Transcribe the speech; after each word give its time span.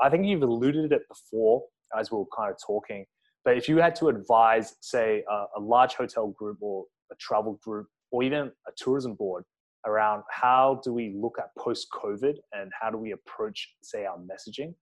I 0.00 0.08
think 0.08 0.26
you've 0.26 0.42
alluded 0.42 0.90
to 0.90 0.96
it 0.96 1.08
before 1.08 1.64
as 1.98 2.12
we 2.12 2.18
were 2.18 2.24
kind 2.36 2.52
of 2.52 2.56
talking. 2.64 3.04
But 3.44 3.56
if 3.56 3.68
you 3.68 3.78
had 3.78 3.96
to 3.96 4.06
advise, 4.06 4.76
say, 4.80 5.24
a, 5.28 5.44
a 5.56 5.60
large 5.60 5.94
hotel 5.94 6.28
group 6.28 6.58
or 6.60 6.84
a 7.10 7.16
travel 7.16 7.58
group 7.64 7.88
or 8.12 8.22
even 8.22 8.52
a 8.68 8.70
tourism 8.76 9.14
board 9.14 9.42
around 9.86 10.22
how 10.30 10.80
do 10.84 10.92
we 10.92 11.12
look 11.16 11.36
at 11.40 11.46
post 11.58 11.88
COVID 11.92 12.34
and 12.52 12.70
how 12.80 12.90
do 12.90 12.96
we 12.96 13.10
approach, 13.10 13.74
say, 13.82 14.04
our 14.04 14.18
messaging, 14.18 14.72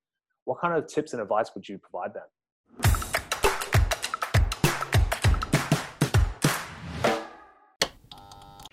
what 0.44 0.60
kind 0.60 0.76
of 0.76 0.87
tips 0.87 1.14
and 1.14 1.22
advice 1.22 1.51
would 1.54 1.67
you 1.67 1.78
provide 1.78 2.12
them? 2.12 2.26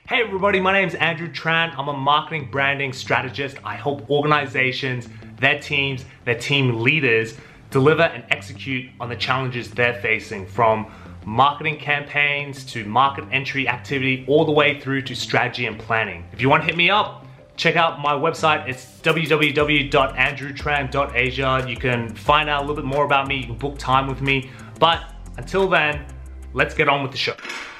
Hey 0.05 0.21
everybody, 0.21 0.59
my 0.59 0.73
name 0.73 0.89
is 0.89 0.95
Andrew 0.95 1.31
Tran. 1.31 1.73
I'm 1.77 1.87
a 1.87 1.97
marketing 1.97 2.49
branding 2.51 2.91
strategist. 2.91 3.57
I 3.63 3.75
help 3.75 4.09
organizations, 4.11 5.07
their 5.43 5.59
teams, 5.59 6.05
their 6.25 6.39
team 6.39 6.81
leaders 6.81 7.35
deliver 7.69 8.03
and 8.03 8.23
execute 8.29 8.89
on 8.99 9.09
the 9.09 9.15
challenges 9.15 9.71
they're 9.71 9.99
facing 10.01 10.45
from 10.45 10.91
marketing 11.25 11.77
campaigns 11.77 12.65
to 12.65 12.83
market 12.85 13.25
entry 13.31 13.67
activity 13.67 14.23
all 14.27 14.45
the 14.45 14.51
way 14.51 14.79
through 14.79 15.01
to 15.01 15.15
strategy 15.15 15.65
and 15.65 15.79
planning. 15.79 16.23
If 16.31 16.39
you 16.41 16.49
want 16.49 16.61
to 16.63 16.67
hit 16.67 16.77
me 16.77 16.89
up, 16.89 17.25
check 17.55 17.75
out 17.75 17.99
my 17.99 18.13
website. 18.13 18.67
It's 18.67 18.85
www.andrewtran.asia. 19.01 21.65
You 21.67 21.77
can 21.77 22.15
find 22.15 22.49
out 22.49 22.59
a 22.59 22.61
little 22.65 22.75
bit 22.75 22.85
more 22.85 23.05
about 23.05 23.27
me. 23.27 23.37
You 23.37 23.45
can 23.45 23.57
book 23.57 23.77
time 23.77 24.07
with 24.07 24.21
me. 24.21 24.49
But 24.79 25.03
until 25.37 25.69
then, 25.69 26.05
let's 26.53 26.75
get 26.75 26.89
on 26.89 27.03
with 27.03 27.11
the 27.11 27.17
show. 27.17 27.35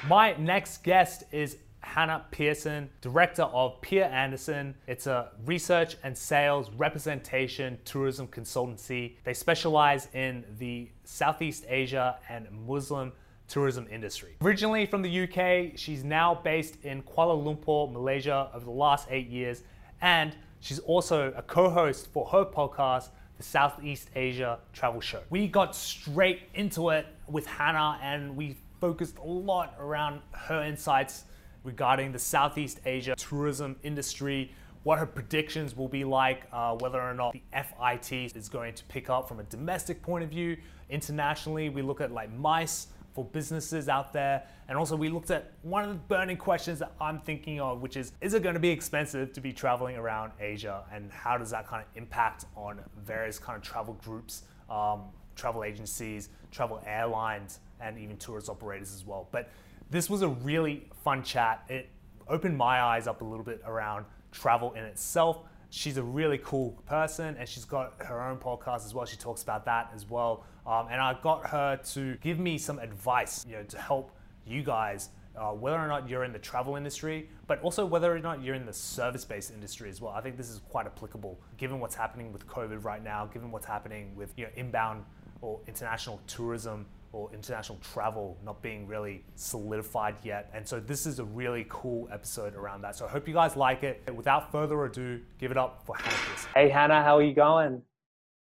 My 0.06 0.34
next 0.36 0.82
guest 0.82 1.24
is 1.32 1.56
Hannah 1.94 2.24
Pearson, 2.32 2.90
director 3.02 3.44
of 3.44 3.80
Pear 3.80 4.06
Anderson. 4.06 4.74
It's 4.88 5.06
a 5.06 5.30
research 5.46 5.96
and 6.02 6.18
sales 6.18 6.68
representation 6.70 7.78
tourism 7.84 8.26
consultancy. 8.26 9.12
They 9.22 9.32
specialize 9.32 10.08
in 10.12 10.44
the 10.58 10.90
Southeast 11.04 11.66
Asia 11.68 12.18
and 12.28 12.48
Muslim 12.50 13.12
tourism 13.46 13.86
industry. 13.92 14.34
Originally 14.42 14.86
from 14.86 15.02
the 15.02 15.22
UK, 15.22 15.78
she's 15.78 16.02
now 16.02 16.34
based 16.34 16.84
in 16.84 17.00
Kuala 17.04 17.40
Lumpur, 17.40 17.92
Malaysia 17.92 18.50
over 18.52 18.64
the 18.64 18.72
last 18.72 19.06
eight 19.08 19.28
years, 19.28 19.62
and 20.00 20.34
she's 20.58 20.80
also 20.80 21.32
a 21.36 21.42
co-host 21.42 22.12
for 22.12 22.26
her 22.26 22.44
podcast, 22.44 23.10
the 23.36 23.44
Southeast 23.44 24.10
Asia 24.16 24.58
Travel 24.72 25.00
Show. 25.00 25.20
We 25.30 25.46
got 25.46 25.76
straight 25.76 26.40
into 26.54 26.90
it 26.90 27.06
with 27.28 27.46
Hannah 27.46 28.00
and 28.02 28.34
we 28.34 28.56
focused 28.80 29.18
a 29.18 29.24
lot 29.24 29.76
around 29.78 30.22
her 30.32 30.64
insights 30.64 31.26
regarding 31.64 32.12
the 32.12 32.18
Southeast 32.18 32.80
Asia 32.86 33.16
tourism 33.16 33.76
industry, 33.82 34.52
what 34.84 34.98
her 34.98 35.06
predictions 35.06 35.74
will 35.74 35.88
be 35.88 36.04
like, 36.04 36.42
uh, 36.52 36.76
whether 36.76 37.00
or 37.00 37.14
not 37.14 37.32
the 37.32 37.42
FIT 37.52 38.36
is 38.36 38.48
going 38.48 38.74
to 38.74 38.84
pick 38.84 39.10
up 39.10 39.26
from 39.26 39.40
a 39.40 39.44
domestic 39.44 40.02
point 40.02 40.22
of 40.22 40.30
view. 40.30 40.56
Internationally, 40.90 41.70
we 41.70 41.82
look 41.82 42.02
at 42.02 42.12
like 42.12 42.30
MICE 42.32 42.88
for 43.14 43.24
businesses 43.24 43.88
out 43.88 44.12
there. 44.12 44.42
And 44.68 44.76
also, 44.76 44.96
we 44.96 45.08
looked 45.08 45.30
at 45.30 45.52
one 45.62 45.84
of 45.84 45.88
the 45.88 45.94
burning 45.94 46.36
questions 46.36 46.80
that 46.80 46.92
I'm 47.00 47.18
thinking 47.18 47.60
of, 47.60 47.80
which 47.80 47.96
is 47.96 48.12
Is 48.20 48.34
it 48.34 48.42
going 48.42 48.54
to 48.54 48.60
be 48.60 48.70
expensive 48.70 49.32
to 49.32 49.40
be 49.40 49.52
traveling 49.52 49.96
around 49.96 50.32
Asia? 50.38 50.84
And 50.92 51.10
how 51.10 51.38
does 51.38 51.50
that 51.50 51.66
kind 51.66 51.82
of 51.82 51.96
impact 51.96 52.44
on 52.56 52.80
various 53.04 53.38
kind 53.38 53.56
of 53.56 53.62
travel 53.62 53.94
groups, 54.04 54.42
um, 54.68 55.04
travel 55.36 55.64
agencies, 55.64 56.28
travel 56.50 56.82
airlines, 56.86 57.60
and 57.80 57.98
even 57.98 58.16
tourist 58.16 58.50
operators 58.50 58.92
as 58.92 59.06
well? 59.06 59.28
But 59.30 59.48
this 59.90 60.10
was 60.10 60.22
a 60.22 60.28
really 60.28 60.88
fun 61.02 61.22
chat. 61.22 61.64
It 61.68 61.88
opened 62.28 62.56
my 62.56 62.80
eyes 62.80 63.06
up 63.06 63.20
a 63.20 63.24
little 63.24 63.44
bit 63.44 63.60
around 63.66 64.06
travel 64.32 64.72
in 64.72 64.84
itself. 64.84 65.40
She's 65.70 65.96
a 65.96 66.02
really 66.02 66.38
cool 66.38 66.72
person 66.86 67.36
and 67.38 67.48
she's 67.48 67.64
got 67.64 67.94
her 67.98 68.22
own 68.22 68.38
podcast 68.38 68.86
as 68.86 68.94
well. 68.94 69.04
She 69.04 69.16
talks 69.16 69.42
about 69.42 69.64
that 69.64 69.90
as 69.94 70.08
well. 70.08 70.44
Um, 70.66 70.86
and 70.90 71.00
I 71.00 71.18
got 71.20 71.46
her 71.48 71.80
to 71.92 72.16
give 72.16 72.38
me 72.38 72.58
some 72.58 72.78
advice, 72.78 73.44
you 73.48 73.56
know, 73.56 73.64
to 73.64 73.78
help 73.78 74.12
you 74.46 74.62
guys, 74.62 75.10
uh, 75.36 75.50
whether 75.50 75.76
or 75.76 75.88
not 75.88 76.08
you're 76.08 76.24
in 76.24 76.32
the 76.32 76.38
travel 76.38 76.76
industry, 76.76 77.28
but 77.46 77.60
also 77.60 77.84
whether 77.84 78.14
or 78.14 78.20
not 78.20 78.42
you're 78.42 78.54
in 78.54 78.64
the 78.64 78.72
service-based 78.72 79.50
industry 79.50 79.90
as 79.90 80.00
well. 80.00 80.12
I 80.12 80.20
think 80.20 80.36
this 80.36 80.48
is 80.48 80.60
quite 80.70 80.86
applicable 80.86 81.40
given 81.56 81.80
what's 81.80 81.96
happening 81.96 82.32
with 82.32 82.46
COVID 82.46 82.84
right 82.84 83.02
now, 83.02 83.26
given 83.26 83.50
what's 83.50 83.66
happening 83.66 84.14
with 84.14 84.32
you 84.36 84.44
know, 84.44 84.50
inbound 84.56 85.04
or 85.40 85.60
international 85.66 86.20
tourism 86.26 86.86
or 87.14 87.30
international 87.32 87.78
travel 87.78 88.36
not 88.44 88.60
being 88.60 88.86
really 88.86 89.22
solidified 89.36 90.16
yet. 90.24 90.50
And 90.52 90.66
so 90.66 90.80
this 90.80 91.06
is 91.06 91.20
a 91.20 91.24
really 91.24 91.64
cool 91.68 92.08
episode 92.12 92.54
around 92.54 92.82
that. 92.82 92.96
So 92.96 93.06
I 93.06 93.08
hope 93.08 93.28
you 93.28 93.34
guys 93.34 93.56
like 93.56 93.84
it. 93.84 94.02
Without 94.12 94.50
further 94.50 94.84
ado, 94.84 95.20
give 95.38 95.52
it 95.52 95.56
up 95.56 95.82
for 95.86 95.96
Hannah. 95.96 96.16
Pearson. 96.26 96.50
Hey 96.54 96.68
Hannah, 96.68 97.02
how 97.02 97.16
are 97.16 97.22
you 97.22 97.32
going? 97.34 97.80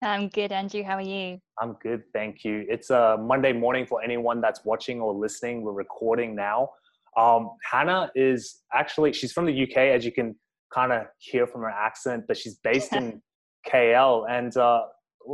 I'm 0.02 0.28
good, 0.30 0.52
Andrew. 0.52 0.84
How 0.84 0.96
are 0.96 1.02
you? 1.02 1.40
I'm 1.60 1.74
good, 1.82 2.04
thank 2.14 2.44
you. 2.44 2.66
It's 2.70 2.90
a 2.90 3.18
Monday 3.20 3.54
morning 3.54 3.86
for 3.86 4.02
anyone 4.02 4.42
that's 4.42 4.64
watching 4.66 5.00
or 5.00 5.14
listening. 5.14 5.62
We're 5.62 5.72
recording 5.72 6.36
now. 6.36 6.70
Um, 7.18 7.52
Hannah 7.70 8.12
is 8.16 8.62
actually 8.74 9.14
she's 9.14 9.32
from 9.32 9.46
the 9.46 9.64
UK, 9.64 9.78
as 9.78 10.06
you 10.06 10.12
can 10.12 10.36
kind 10.74 10.92
of 10.92 11.08
hear 11.18 11.48
from 11.48 11.62
her 11.62 11.70
accent, 11.70 12.26
but 12.28 12.38
she's 12.38 12.56
based 12.56 12.94
in 13.00 13.22
KL. 13.68 14.26
And 14.30 14.56
uh, 14.58 14.84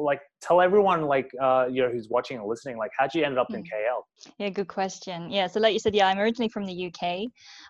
like 0.04 0.22
tell 0.42 0.62
everyone 0.62 1.02
like 1.04 1.30
uh 1.42 1.68
you 1.70 1.82
know 1.82 1.90
who's 1.90 2.10
watching 2.10 2.38
and 2.38 2.48
listening 2.48 2.78
like 2.78 2.92
how'd 2.98 3.14
you 3.14 3.24
end 3.24 3.38
up 3.38 3.48
in 3.52 3.62
hmm. 3.62 3.64
kl 3.64 4.32
yeah 4.38 4.50
good 4.50 4.68
question 4.68 5.30
yeah 5.30 5.48
so 5.48 5.60
like 5.60 5.74
you 5.74 5.80
said 5.80 5.96
yeah 5.96 6.08
i'm 6.08 6.20
originally 6.20 6.50
from 6.50 6.66
the 6.66 6.88
uk 6.88 7.20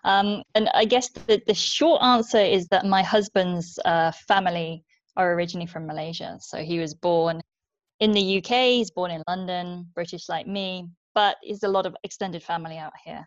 um 0.04 0.42
and 0.54 0.68
i 0.74 0.84
guess 0.84 1.08
the, 1.10 1.40
the 1.46 1.54
short 1.54 2.02
answer 2.02 2.38
is 2.38 2.66
that 2.68 2.84
my 2.84 3.02
husband's 3.02 3.78
uh, 3.84 4.10
family 4.28 4.82
are 5.16 5.34
originally 5.34 5.66
from 5.66 5.86
malaysia 5.86 6.36
so 6.40 6.58
he 6.58 6.78
was 6.78 6.94
born 6.94 7.40
in 8.00 8.12
the 8.12 8.38
uk 8.38 8.48
he's 8.48 8.90
born 8.90 9.10
in 9.10 9.22
london 9.28 9.86
british 9.94 10.28
like 10.28 10.46
me 10.46 10.86
but 11.14 11.36
there's 11.42 11.62
a 11.62 11.68
lot 11.68 11.86
of 11.86 11.96
extended 12.04 12.42
family 12.42 12.76
out 12.76 12.92
here 13.04 13.26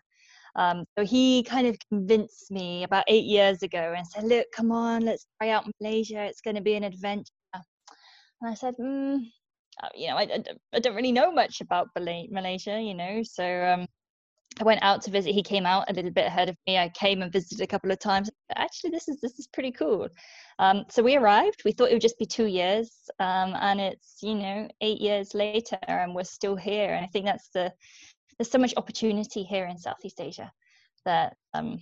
um, 0.56 0.84
so 0.98 1.04
he 1.04 1.42
kind 1.44 1.66
of 1.66 1.76
convinced 1.88 2.50
me 2.50 2.82
about 2.82 3.04
eight 3.06 3.24
years 3.24 3.62
ago 3.62 3.94
and 3.96 4.04
said, 4.04 4.24
"Look, 4.24 4.46
come 4.52 4.72
on, 4.72 5.02
let's 5.02 5.26
try 5.38 5.50
out 5.50 5.70
Malaysia. 5.80 6.22
It's 6.22 6.40
going 6.40 6.56
to 6.56 6.60
be 6.60 6.74
an 6.74 6.82
adventure." 6.82 7.30
And 8.40 8.50
I 8.50 8.54
said, 8.54 8.74
mm, 8.80 9.20
uh, 9.82 9.88
you 9.94 10.08
know, 10.08 10.16
I, 10.16 10.22
I, 10.22 10.44
I, 10.74 10.80
don't 10.80 10.94
really 10.94 11.12
know 11.12 11.30
much 11.32 11.60
about 11.60 11.88
Malaysia, 11.96 12.80
you 12.80 12.94
know. 12.94 13.22
So 13.22 13.44
um, 13.44 13.86
I 14.60 14.64
went 14.64 14.82
out 14.82 15.02
to 15.02 15.10
visit. 15.10 15.32
He 15.32 15.42
came 15.42 15.66
out 15.66 15.88
a 15.88 15.92
little 15.92 16.10
bit 16.10 16.26
ahead 16.26 16.48
of 16.48 16.56
me. 16.66 16.78
I 16.78 16.88
came 16.90 17.22
and 17.22 17.32
visited 17.32 17.62
a 17.62 17.66
couple 17.66 17.90
of 17.90 17.98
times. 17.98 18.30
Actually, 18.56 18.90
this 18.90 19.08
is 19.08 19.20
this 19.20 19.38
is 19.38 19.46
pretty 19.46 19.72
cool. 19.72 20.08
Um, 20.58 20.84
so 20.90 21.02
we 21.02 21.16
arrived. 21.16 21.62
We 21.64 21.72
thought 21.72 21.90
it 21.90 21.94
would 21.94 22.02
just 22.02 22.18
be 22.18 22.26
two 22.26 22.46
years, 22.46 22.90
um, 23.20 23.54
and 23.60 23.80
it's 23.80 24.16
you 24.22 24.34
know 24.34 24.68
eight 24.80 25.00
years 25.00 25.34
later, 25.34 25.78
and 25.86 26.14
we're 26.14 26.24
still 26.24 26.56
here. 26.56 26.94
And 26.94 27.04
I 27.04 27.08
think 27.08 27.26
that's 27.26 27.48
the 27.54 27.72
there's 28.38 28.50
so 28.50 28.58
much 28.58 28.74
opportunity 28.76 29.42
here 29.42 29.66
in 29.66 29.78
Southeast 29.78 30.20
Asia 30.20 30.50
that 31.04 31.36
um, 31.54 31.78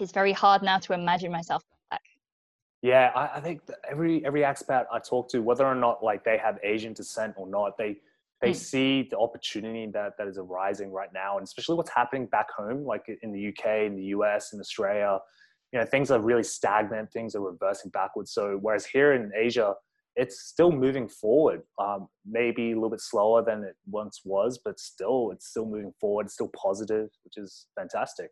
it's 0.00 0.12
very 0.12 0.32
hard 0.32 0.62
now 0.62 0.78
to 0.78 0.92
imagine 0.92 1.30
myself 1.30 1.62
yeah, 2.84 3.12
I, 3.16 3.38
I 3.38 3.40
think 3.40 3.62
every 3.90 4.22
every 4.26 4.42
expat 4.42 4.84
I 4.92 4.98
talk 4.98 5.30
to, 5.30 5.40
whether 5.40 5.64
or 5.64 5.74
not 5.74 6.04
like 6.04 6.22
they 6.22 6.36
have 6.36 6.58
Asian 6.62 6.92
descent 6.92 7.32
or 7.38 7.48
not, 7.48 7.78
they 7.78 7.96
they 8.42 8.50
mm. 8.50 8.56
see 8.56 9.08
the 9.10 9.16
opportunity 9.16 9.90
that 9.94 10.18
that 10.18 10.28
is 10.28 10.36
arising 10.36 10.92
right 10.92 11.08
now, 11.14 11.38
and 11.38 11.44
especially 11.44 11.76
what's 11.76 11.90
happening 11.90 12.26
back 12.26 12.50
home, 12.52 12.84
like 12.84 13.06
in 13.22 13.32
the 13.32 13.48
UK, 13.48 13.86
in 13.86 13.96
the 13.96 14.04
US, 14.16 14.52
in 14.52 14.60
Australia. 14.60 15.18
You 15.72 15.80
know, 15.80 15.86
things 15.86 16.10
are 16.10 16.20
really 16.20 16.42
stagnant. 16.42 17.10
Things 17.10 17.34
are 17.34 17.40
reversing 17.40 17.90
backwards. 17.90 18.32
So 18.32 18.58
whereas 18.60 18.84
here 18.84 19.14
in 19.14 19.32
Asia, 19.34 19.72
it's 20.14 20.42
still 20.42 20.70
moving 20.70 21.08
forward. 21.08 21.62
Um, 21.78 22.08
maybe 22.26 22.72
a 22.72 22.74
little 22.74 22.90
bit 22.90 23.00
slower 23.00 23.42
than 23.42 23.64
it 23.64 23.76
once 23.90 24.20
was, 24.26 24.60
but 24.62 24.78
still, 24.78 25.30
it's 25.32 25.48
still 25.48 25.64
moving 25.64 25.94
forward. 25.98 26.26
It's 26.26 26.34
still 26.34 26.50
positive, 26.54 27.08
which 27.24 27.38
is 27.38 27.66
fantastic. 27.74 28.28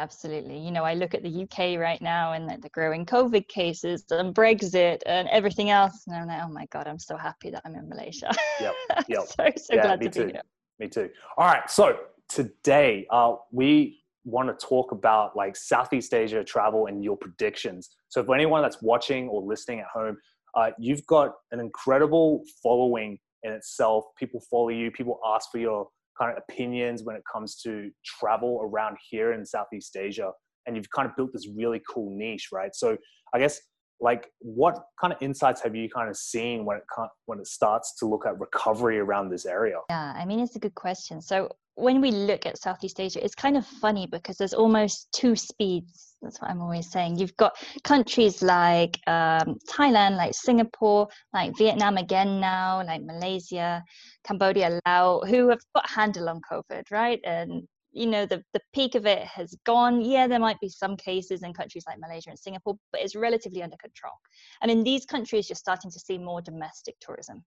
Absolutely. 0.00 0.58
You 0.58 0.70
know, 0.70 0.84
I 0.84 0.94
look 0.94 1.14
at 1.14 1.24
the 1.24 1.42
UK 1.42 1.78
right 1.78 2.00
now 2.00 2.32
and 2.32 2.48
the 2.62 2.68
growing 2.68 3.04
COVID 3.04 3.48
cases 3.48 4.04
and 4.10 4.32
Brexit 4.32 5.00
and 5.06 5.28
everything 5.28 5.70
else. 5.70 6.04
And 6.06 6.14
I'm 6.14 6.28
like, 6.28 6.40
oh 6.44 6.48
my 6.48 6.66
God, 6.66 6.86
I'm 6.86 7.00
so 7.00 7.16
happy 7.16 7.50
that 7.50 7.62
I'm 7.64 7.74
in 7.74 7.88
Malaysia. 7.88 8.30
Yep. 8.60 8.74
Yep. 9.08 9.26
so, 9.26 9.50
so 9.56 9.74
yeah, 9.74 9.82
glad 9.82 10.00
to 10.00 10.10
too. 10.10 10.26
be 10.26 10.32
here. 10.32 10.42
Me 10.78 10.88
too. 10.88 11.10
All 11.36 11.46
right. 11.46 11.68
So 11.68 11.96
today, 12.28 13.06
uh, 13.10 13.34
we 13.50 13.98
want 14.24 14.56
to 14.56 14.66
talk 14.66 14.92
about 14.92 15.36
like 15.36 15.56
Southeast 15.56 16.14
Asia 16.14 16.44
travel 16.44 16.86
and 16.86 17.02
your 17.02 17.16
predictions. 17.16 17.90
So 18.08 18.22
for 18.22 18.36
anyone 18.36 18.62
that's 18.62 18.80
watching 18.80 19.28
or 19.28 19.42
listening 19.42 19.80
at 19.80 19.86
home, 19.92 20.16
uh, 20.54 20.70
you've 20.78 21.04
got 21.06 21.32
an 21.50 21.58
incredible 21.58 22.44
following 22.62 23.18
in 23.42 23.52
itself. 23.52 24.04
People 24.16 24.40
follow 24.48 24.68
you. 24.68 24.92
People 24.92 25.18
ask 25.26 25.50
for 25.50 25.58
your 25.58 25.88
kind 26.18 26.36
of 26.36 26.42
opinions 26.48 27.02
when 27.04 27.16
it 27.16 27.22
comes 27.30 27.56
to 27.62 27.90
travel 28.04 28.60
around 28.62 28.96
here 29.10 29.32
in 29.32 29.44
Southeast 29.44 29.96
Asia. 29.96 30.32
And 30.66 30.76
you've 30.76 30.90
kind 30.90 31.08
of 31.08 31.16
built 31.16 31.32
this 31.32 31.48
really 31.56 31.80
cool 31.88 32.14
niche, 32.16 32.48
right? 32.52 32.74
So 32.74 32.96
I 33.32 33.38
guess 33.38 33.60
like 34.00 34.30
what 34.40 34.78
kind 35.00 35.12
of 35.12 35.20
insights 35.22 35.60
have 35.62 35.74
you 35.74 35.88
kind 35.88 36.08
of 36.08 36.16
seen 36.16 36.64
when 36.64 36.76
it 36.76 36.82
when 37.26 37.38
it 37.38 37.46
starts 37.46 37.96
to 37.98 38.06
look 38.06 38.24
at 38.26 38.38
recovery 38.38 38.98
around 38.98 39.30
this 39.30 39.46
area? 39.46 39.76
Yeah, 39.90 40.12
I 40.14 40.24
mean 40.24 40.40
it's 40.40 40.56
a 40.56 40.60
good 40.60 40.74
question. 40.74 41.20
So 41.20 41.50
when 41.78 42.00
we 42.00 42.10
look 42.10 42.44
at 42.44 42.58
Southeast 42.58 42.98
Asia, 42.98 43.24
it's 43.24 43.36
kind 43.36 43.56
of 43.56 43.64
funny 43.64 44.08
because 44.10 44.36
there's 44.36 44.52
almost 44.52 45.08
two 45.12 45.36
speeds. 45.36 46.16
That's 46.20 46.40
what 46.40 46.50
I'm 46.50 46.60
always 46.60 46.90
saying. 46.90 47.18
You've 47.18 47.36
got 47.36 47.56
countries 47.84 48.42
like 48.42 48.98
um, 49.06 49.56
Thailand, 49.70 50.16
like 50.16 50.34
Singapore, 50.34 51.06
like 51.32 51.56
Vietnam 51.56 51.96
again 51.96 52.40
now, 52.40 52.82
like 52.84 53.02
Malaysia, 53.02 53.84
Cambodia, 54.24 54.80
Laos, 54.86 55.28
who 55.28 55.48
have 55.50 55.60
got 55.72 55.88
handle 55.88 56.28
on 56.28 56.40
COVID, 56.50 56.82
right? 56.90 57.20
And 57.24 57.62
you 57.92 58.06
know 58.06 58.26
the 58.26 58.42
the 58.52 58.60
peak 58.74 58.94
of 58.96 59.06
it 59.06 59.22
has 59.24 59.56
gone 59.64 60.02
yeah 60.02 60.26
there 60.26 60.38
might 60.38 60.60
be 60.60 60.68
some 60.68 60.94
cases 60.94 61.42
in 61.42 61.54
countries 61.54 61.84
like 61.86 61.98
malaysia 61.98 62.28
and 62.28 62.38
singapore 62.38 62.76
but 62.92 63.00
it's 63.00 63.16
relatively 63.16 63.62
under 63.62 63.78
control 63.78 64.12
and 64.60 64.70
in 64.70 64.84
these 64.84 65.06
countries 65.06 65.48
you're 65.48 65.56
starting 65.56 65.90
to 65.90 65.98
see 65.98 66.18
more 66.18 66.42
domestic 66.42 66.94
tourism 67.00 67.42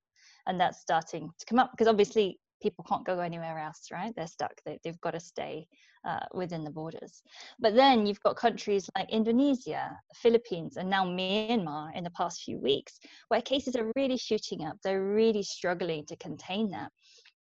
and 0.48 0.60
that's 0.60 0.82
starting 0.82 1.30
to 1.38 1.46
come 1.46 1.60
up 1.60 1.70
because 1.72 1.88
obviously 1.88 2.40
people 2.62 2.86
can't 2.88 3.06
go 3.06 3.20
anywhere 3.20 3.60
else, 3.60 3.88
right? 3.92 4.14
They're 4.16 4.28
stuck. 4.28 4.54
They, 4.66 4.80
have 4.86 5.02
got 5.02 5.12
to 5.12 5.20
stay 5.20 5.68
uh, 6.06 6.26
within 6.34 6.64
the 6.64 6.72
borders. 6.72 7.22
But 7.60 7.76
then 7.76 8.06
you've 8.06 8.22
got 8.22 8.36
countries 8.36 8.90
like 8.96 9.10
Indonesia, 9.10 9.98
Philippines, 10.16 10.78
and 10.78 10.90
now 10.90 11.06
Myanmar 11.06 11.96
in 11.96 12.04
the 12.04 12.12
past 12.12 12.44
few 12.44 12.60
weeks, 12.60 13.00
where 13.28 13.42
cases 13.42 13.76
are 13.76 13.92
really 13.96 14.18
shooting 14.18 14.66
up. 14.66 14.78
They're 14.84 15.04
really 15.04 15.44
struggling 15.44 16.06
to 16.08 16.16
contain 16.18 16.72
that. 16.72 16.92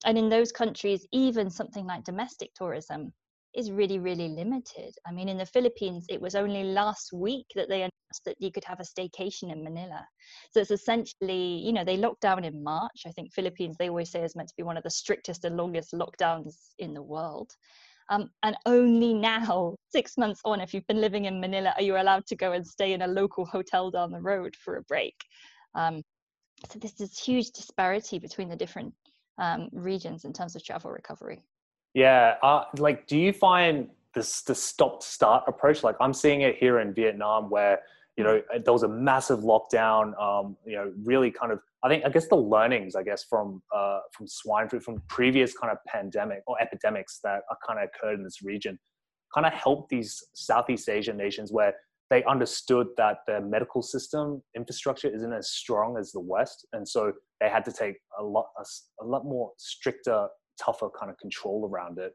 And 0.05 0.17
in 0.17 0.29
those 0.29 0.53
countries, 0.53 1.07
even 1.13 1.51
something 1.51 1.87
like 1.87 2.05
domestic 2.05 2.55
tourism 2.55 3.13
is 3.59 3.73
really, 3.73 3.99
really 3.99 4.29
limited. 4.29 4.95
I 5.07 5.13
mean, 5.13 5.29
in 5.29 5.37
the 5.37 5.47
Philippines, 5.47 6.07
it 6.09 6.21
was 6.21 6.37
only 6.37 6.63
last 6.63 7.13
week 7.13 7.47
that 7.57 7.69
they 7.69 7.81
announced 7.81 8.25
that 8.25 8.37
you 8.39 8.53
could 8.53 8.65
have 8.65 8.79
a 8.79 8.85
staycation 8.85 9.53
in 9.53 9.65
Manila. 9.65 10.07
So 10.53 10.61
it's 10.61 10.71
essentially, 10.71 11.59
you 11.59 11.73
know, 11.73 11.85
they 11.85 11.97
locked 11.97 12.21
down 12.21 12.45
in 12.45 12.63
March. 12.63 13.03
I 13.07 13.11
think 13.11 13.33
Philippines, 13.33 13.77
they 13.77 13.89
always 13.89 14.11
say, 14.11 14.23
is 14.23 14.37
meant 14.37 14.49
to 14.49 14.55
be 14.57 14.63
one 14.63 14.77
of 14.77 14.85
the 14.85 14.91
strictest 14.91 15.45
and 15.45 15.57
longest 15.57 15.93
lockdowns 15.93 16.55
in 16.79 16.95
the 16.95 17.03
world. 17.03 17.51
Um, 18.11 18.31
and 18.45 18.57
only 18.65 19.13
now, 19.13 19.75
six 19.91 20.17
months 20.17 20.41
on, 20.45 20.61
if 20.61 20.73
you've 20.73 20.87
been 20.87 21.01
living 21.01 21.25
in 21.25 21.41
Manila, 21.41 21.75
are 21.77 21.83
you 21.83 21.97
allowed 21.97 22.27
to 22.27 22.37
go 22.37 22.53
and 22.53 22.67
stay 22.67 22.93
in 22.93 23.03
a 23.03 23.09
local 23.09 23.45
hotel 23.45 23.91
down 23.91 24.13
the 24.13 24.21
road 24.21 24.55
for 24.57 24.77
a 24.77 24.83
break. 24.83 25.17
Um, 25.75 26.03
so 26.71 26.79
there's 26.79 26.95
this 26.95 27.19
huge 27.19 27.51
disparity 27.51 28.19
between 28.19 28.49
the 28.49 28.57
different 28.57 28.95
um, 29.39 29.69
regions 29.73 30.25
in 30.25 30.33
terms 30.33 30.57
of 30.57 30.65
travel 30.65 30.91
recovery. 30.91 31.43
Yeah, 31.95 32.35
uh, 32.43 32.65
like, 32.79 33.07
do 33.07 33.17
you 33.19 33.33
find 33.33 33.89
this 34.15 34.43
the 34.43 34.55
stop 34.55 35.03
start 35.03 35.45
approach? 35.47 35.83
Like, 35.83 35.97
I'm 36.01 36.13
seeing 36.13 36.43
it 36.43 36.57
here 36.57 36.81
in 36.81 36.93
Vietnam, 36.95 37.51
where 37.51 37.81
you 38.17 38.25
know 38.25 38.43
there 38.65 38.73
was 38.73 38.83
a 38.83 38.89
massive 38.89 39.41
lockdown. 39.41 40.19
Um, 40.21 40.57
you 40.67 40.77
know, 40.77 40.93
really 41.05 41.31
kind 41.31 41.53
of. 41.53 41.61
I 41.83 41.89
think 41.89 42.05
I 42.05 42.09
guess 42.09 42.27
the 42.27 42.37
learnings, 42.37 42.97
I 42.97 43.03
guess, 43.03 43.25
from 43.25 43.63
uh, 43.75 44.01
from 44.13 44.27
swine 44.27 44.69
flu, 44.69 44.81
from 44.81 45.03
previous 45.09 45.57
kind 45.57 45.73
of 45.73 45.79
pandemic 45.87 46.43
or 46.47 46.61
epidemics 46.61 47.21
that 47.25 47.43
are 47.51 47.59
kind 47.67 47.79
of 47.79 47.89
occurred 47.89 48.19
in 48.19 48.25
this 48.25 48.43
region, 48.43 48.79
kind 49.35 49.47
of 49.47 49.53
helped 49.53 49.89
these 49.89 50.23
Southeast 50.35 50.89
Asian 50.89 51.17
nations 51.17 51.53
where 51.53 51.75
they 52.11 52.25
understood 52.25 52.89
that 52.97 53.19
their 53.27 53.41
medical 53.41 53.83
system 53.83 54.43
infrastructure 54.57 55.09
isn't 55.15 55.33
as 55.33 55.51
strong 55.51 55.97
as 55.99 56.11
the 56.11 56.21
West, 56.21 56.67
and 56.73 56.87
so 56.87 57.13
they 57.41 57.49
had 57.49 57.65
to 57.65 57.73
take 57.73 57.97
a 58.19 58.23
lot 58.23 58.47
a, 58.59 58.65
a 59.03 59.07
lot 59.07 59.25
more 59.25 59.53
stricter 59.57 60.29
tougher 60.63 60.89
kind 60.99 61.11
of 61.11 61.19
control 61.19 61.69
around 61.71 61.99
it. 61.99 62.15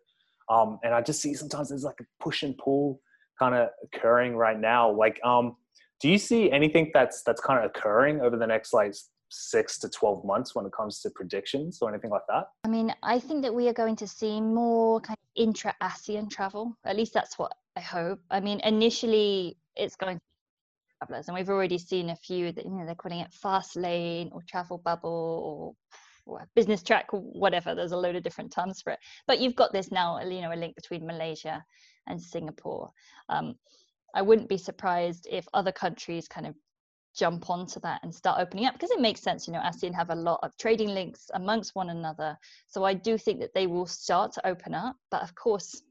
Um, 0.49 0.79
and 0.83 0.93
I 0.93 1.01
just 1.01 1.21
see 1.21 1.33
sometimes 1.33 1.69
there's 1.69 1.83
like 1.83 1.99
a 2.01 2.23
push 2.23 2.43
and 2.43 2.57
pull 2.57 2.99
kind 3.39 3.55
of 3.55 3.69
occurring 3.83 4.35
right 4.35 4.59
now. 4.59 4.91
Like, 4.91 5.19
um, 5.23 5.55
do 6.01 6.09
you 6.09 6.17
see 6.17 6.51
anything 6.51 6.91
that's 6.93 7.23
that's 7.23 7.41
kind 7.41 7.63
of 7.63 7.65
occurring 7.65 8.21
over 8.21 8.37
the 8.37 8.47
next 8.47 8.73
like 8.73 8.93
six 9.29 9.79
to 9.79 9.89
12 9.89 10.23
months 10.25 10.53
when 10.53 10.65
it 10.65 10.71
comes 10.71 10.99
to 11.01 11.09
predictions 11.09 11.79
or 11.81 11.89
anything 11.89 12.11
like 12.11 12.21
that? 12.27 12.45
I 12.65 12.67
mean, 12.67 12.93
I 13.03 13.19
think 13.19 13.41
that 13.43 13.53
we 13.53 13.67
are 13.67 13.73
going 13.73 13.95
to 13.97 14.07
see 14.07 14.39
more 14.39 15.01
kind 15.01 15.17
of 15.17 15.41
intra 15.41 15.73
ASEAN 15.81 16.29
travel. 16.29 16.77
At 16.85 16.95
least 16.95 17.13
that's 17.13 17.39
what 17.39 17.53
I 17.75 17.81
hope. 17.81 18.19
I 18.29 18.39
mean, 18.39 18.59
initially 18.63 19.57
it's 19.75 19.95
going 19.95 20.17
to 20.17 20.21
travelers, 20.99 21.27
and 21.27 21.35
we've 21.35 21.49
already 21.49 21.77
seen 21.77 22.11
a 22.11 22.15
few 22.15 22.51
that, 22.51 22.65
you 22.65 22.71
know, 22.71 22.85
they're 22.85 22.95
calling 22.95 23.19
it 23.19 23.33
fast 23.33 23.75
lane 23.75 24.29
or 24.31 24.41
travel 24.47 24.77
bubble 24.77 25.75
or 25.89 25.97
business 26.55 26.83
track, 26.83 27.07
whatever. 27.11 27.75
There's 27.75 27.91
a 27.91 27.97
load 27.97 28.15
of 28.15 28.23
different 28.23 28.51
terms 28.51 28.81
for 28.81 28.93
it. 28.93 28.99
But 29.27 29.39
you've 29.39 29.55
got 29.55 29.73
this 29.73 29.91
now, 29.91 30.21
you 30.21 30.41
know, 30.41 30.53
a 30.53 30.55
link 30.55 30.75
between 30.75 31.05
Malaysia 31.05 31.63
and 32.07 32.21
Singapore. 32.21 32.91
Um, 33.29 33.55
I 34.15 34.21
wouldn't 34.21 34.49
be 34.49 34.57
surprised 34.57 35.27
if 35.29 35.47
other 35.53 35.71
countries 35.71 36.27
kind 36.27 36.45
of 36.45 36.55
jump 37.15 37.49
onto 37.49 37.79
that 37.81 37.99
and 38.03 38.13
start 38.13 38.39
opening 38.39 38.65
up 38.65 38.73
because 38.73 38.91
it 38.91 39.01
makes 39.01 39.21
sense. 39.21 39.47
You 39.47 39.53
know, 39.53 39.59
ASEAN 39.59 39.93
have 39.93 40.09
a 40.09 40.15
lot 40.15 40.39
of 40.43 40.55
trading 40.57 40.89
links 40.89 41.29
amongst 41.33 41.75
one 41.75 41.89
another. 41.89 42.37
So 42.67 42.83
I 42.83 42.93
do 42.93 43.17
think 43.17 43.39
that 43.39 43.53
they 43.53 43.67
will 43.67 43.85
start 43.85 44.33
to 44.33 44.47
open 44.47 44.73
up. 44.73 44.95
But 45.11 45.21
of 45.23 45.35
course, 45.35 45.81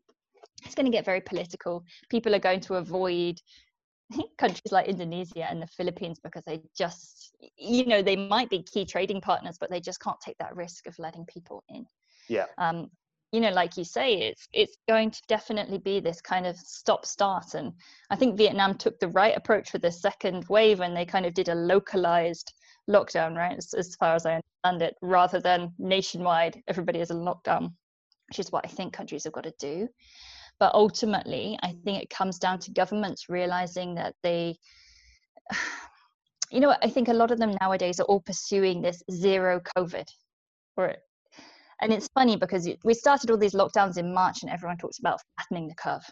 it's 0.65 0.75
going 0.75 0.87
to 0.87 0.93
get 0.93 1.05
very 1.05 1.21
political. 1.21 1.85
People 2.11 2.35
are 2.35 2.41
going 2.41 2.61
to 2.61 2.75
avoid 2.75 3.41
countries 4.39 4.73
like 4.73 4.89
Indonesia 4.89 5.49
and 5.49 5.61
the 5.61 5.67
Philippines 5.67 6.19
because 6.23 6.43
they 6.47 6.61
just, 6.77 7.35
you 7.57 7.87
know, 7.87 8.03
they 8.03 8.17
might 8.17 8.51
be 8.51 8.63
key 8.63 8.85
trading 8.85 9.21
partners, 9.21 9.57
but 9.59 9.71
they 9.71 9.81
just 9.81 10.01
can't 10.01 10.21
take 10.21 10.39
that 10.39 10.57
risk 10.57 10.87
of 10.87 10.99
letting 10.99 11.25
people 11.27 11.63
in. 11.69 11.87
Yeah. 12.29 12.47
Um, 12.59 12.91
you 13.33 13.41
know, 13.41 13.51
like 13.51 13.79
you 13.79 13.85
say, 13.85 14.15
it's 14.15 14.47
it's 14.53 14.77
going 14.87 15.11
to 15.11 15.23
definitely 15.27 15.79
be 15.79 16.01
this 16.01 16.21
kind 16.21 16.47
of 16.47 16.55
stop 16.57 17.07
start, 17.07 17.55
and 17.55 17.73
I 18.11 18.17
think 18.17 18.37
Vietnam 18.37 18.77
took 18.77 19.01
the 19.01 19.09
right 19.09 19.35
approach 19.35 19.71
for 19.71 19.79
the 19.79 19.91
second 19.91 20.45
wave 20.51 20.81
when 20.81 20.93
they 20.93 21.07
kind 21.07 21.25
of 21.25 21.33
did 21.33 21.49
a 21.49 21.55
localized 21.55 22.53
lockdown, 22.91 23.35
right? 23.35 23.57
As, 23.57 23.73
as 23.73 23.97
far 23.97 24.15
as 24.15 24.27
I 24.27 24.41
understand 24.65 24.83
it, 24.83 24.97
rather 25.01 25.41
than 25.41 25.73
nationwide, 25.79 26.63
everybody 26.69 27.01
is 27.01 27.11
in 27.11 27.19
lockdown, 27.19 27.73
which 28.29 28.39
is 28.39 28.53
what 28.53 28.67
I 28.67 28.69
think 28.69 28.93
countries 28.93 29.25
have 29.25 29.33
got 29.33 29.45
to 29.45 29.55
do. 29.59 29.89
But 30.63 30.77
ultimately, 30.77 31.59
I 31.61 31.75
think 31.85 32.01
it 32.01 32.09
comes 32.09 32.39
down 32.39 32.61
to 32.61 32.71
governments 32.71 33.29
realizing 33.29 33.97
that 33.97 34.15
they, 34.23 34.55
you 36.53 36.61
know, 36.61 36.77
I 36.81 36.89
think 36.89 37.09
a 37.09 37.13
lot 37.13 37.33
of 37.33 37.41
them 37.41 37.57
nowadays 37.61 37.99
are 37.99 38.05
all 38.05 38.21
pursuing 38.21 38.81
this 38.81 39.03
zero 39.11 39.61
COVID. 39.77 40.07
Or, 40.77 40.95
and 41.81 41.93
it's 41.93 42.07
funny 42.15 42.37
because 42.37 42.69
we 42.85 42.95
started 42.95 43.33
all 43.33 43.39
these 43.39 43.55
lockdowns 43.55 43.99
in 43.99 44.15
March 44.15 44.45
and 44.45 44.53
everyone 44.53 44.77
talks 44.77 45.01
about 45.01 45.19
flattening 45.35 45.67
the 45.67 45.75
curve. 45.75 46.05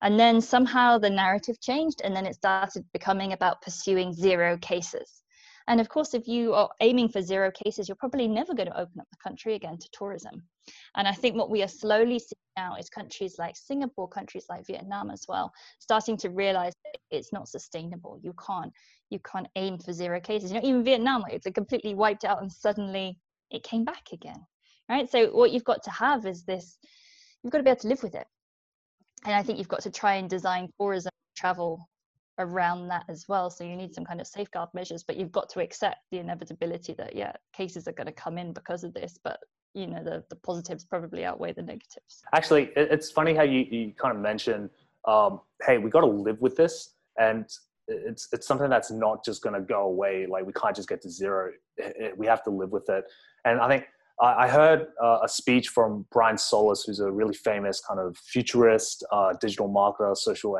And 0.00 0.18
then 0.18 0.40
somehow 0.40 0.96
the 0.96 1.10
narrative 1.10 1.60
changed 1.60 2.00
and 2.02 2.16
then 2.16 2.24
it 2.24 2.36
started 2.36 2.86
becoming 2.94 3.34
about 3.34 3.60
pursuing 3.60 4.14
zero 4.14 4.56
cases. 4.56 5.21
And 5.68 5.80
of 5.80 5.88
course, 5.88 6.14
if 6.14 6.26
you 6.26 6.54
are 6.54 6.70
aiming 6.80 7.08
for 7.08 7.22
zero 7.22 7.50
cases, 7.50 7.88
you're 7.88 7.96
probably 7.96 8.28
never 8.28 8.54
going 8.54 8.68
to 8.68 8.80
open 8.80 9.00
up 9.00 9.06
the 9.10 9.16
country 9.22 9.54
again 9.54 9.78
to 9.78 9.88
tourism. 9.92 10.42
And 10.96 11.06
I 11.08 11.12
think 11.12 11.36
what 11.36 11.50
we 11.50 11.62
are 11.62 11.68
slowly 11.68 12.18
seeing 12.18 12.38
now 12.56 12.76
is 12.76 12.88
countries 12.88 13.36
like 13.38 13.56
Singapore, 13.56 14.08
countries 14.08 14.46
like 14.48 14.66
Vietnam 14.66 15.10
as 15.10 15.24
well, 15.28 15.52
starting 15.78 16.16
to 16.18 16.30
realize 16.30 16.72
it's 17.10 17.32
not 17.32 17.48
sustainable. 17.48 18.18
You 18.22 18.34
can't 18.46 18.72
you 19.10 19.18
can't 19.20 19.48
aim 19.56 19.78
for 19.78 19.92
zero 19.92 20.20
cases. 20.20 20.50
You 20.50 20.60
know, 20.60 20.66
even 20.66 20.84
Vietnam, 20.84 21.24
it's 21.30 21.46
completely 21.54 21.94
wiped 21.94 22.24
out 22.24 22.40
and 22.40 22.50
suddenly 22.50 23.18
it 23.50 23.62
came 23.62 23.84
back 23.84 24.04
again. 24.12 24.46
Right. 24.88 25.08
So 25.10 25.26
what 25.26 25.52
you've 25.52 25.64
got 25.64 25.82
to 25.84 25.90
have 25.90 26.26
is 26.26 26.44
this, 26.44 26.78
you've 27.42 27.52
got 27.52 27.58
to 27.58 27.64
be 27.64 27.70
able 27.70 27.80
to 27.80 27.88
live 27.88 28.02
with 28.02 28.14
it. 28.14 28.26
And 29.24 29.34
I 29.34 29.42
think 29.42 29.58
you've 29.58 29.68
got 29.68 29.82
to 29.82 29.90
try 29.90 30.14
and 30.14 30.28
design 30.28 30.68
tourism 30.80 31.12
travel 31.36 31.88
around 32.38 32.88
that 32.88 33.04
as 33.08 33.26
well. 33.28 33.50
So 33.50 33.64
you 33.64 33.76
need 33.76 33.94
some 33.94 34.04
kind 34.04 34.20
of 34.20 34.26
safeguard 34.26 34.70
measures, 34.74 35.02
but 35.02 35.16
you've 35.16 35.32
got 35.32 35.48
to 35.50 35.60
accept 35.60 35.98
the 36.10 36.18
inevitability 36.18 36.94
that 36.94 37.14
yeah, 37.14 37.32
cases 37.52 37.86
are 37.88 37.92
going 37.92 38.06
to 38.06 38.12
come 38.12 38.38
in 38.38 38.52
because 38.52 38.84
of 38.84 38.94
this. 38.94 39.18
But 39.22 39.38
you 39.74 39.86
know, 39.86 40.02
the 40.02 40.24
the 40.28 40.36
positives 40.36 40.84
probably 40.84 41.24
outweigh 41.24 41.52
the 41.52 41.62
negatives. 41.62 42.22
Actually, 42.34 42.70
it's 42.76 43.10
funny 43.10 43.34
how 43.34 43.42
you 43.42 43.66
you 43.70 43.92
kind 43.92 44.14
of 44.16 44.22
mention, 44.22 44.70
um, 45.06 45.40
hey, 45.64 45.78
we 45.78 45.90
got 45.90 46.00
to 46.00 46.06
live 46.06 46.40
with 46.40 46.56
this, 46.56 46.94
and 47.18 47.46
it's 47.88 48.28
it's 48.32 48.46
something 48.46 48.68
that's 48.68 48.90
not 48.90 49.24
just 49.24 49.42
going 49.42 49.54
to 49.54 49.60
go 49.60 49.82
away. 49.82 50.26
Like 50.26 50.46
we 50.46 50.52
can't 50.52 50.76
just 50.76 50.88
get 50.88 51.02
to 51.02 51.10
zero. 51.10 51.52
We 52.16 52.26
have 52.26 52.42
to 52.44 52.50
live 52.50 52.70
with 52.70 52.88
it. 52.88 53.04
And 53.44 53.60
I 53.60 53.68
think 53.68 53.86
I 54.22 54.48
heard 54.48 54.86
uh, 55.02 55.18
a 55.24 55.28
speech 55.28 55.68
from 55.68 56.06
Brian 56.12 56.38
Solis, 56.38 56.84
who's 56.84 57.00
a 57.00 57.10
really 57.10 57.34
famous 57.34 57.82
kind 57.86 57.98
of 57.98 58.16
futurist, 58.16 59.04
uh, 59.10 59.32
digital 59.40 59.68
marketer, 59.68 60.16
social 60.16 60.56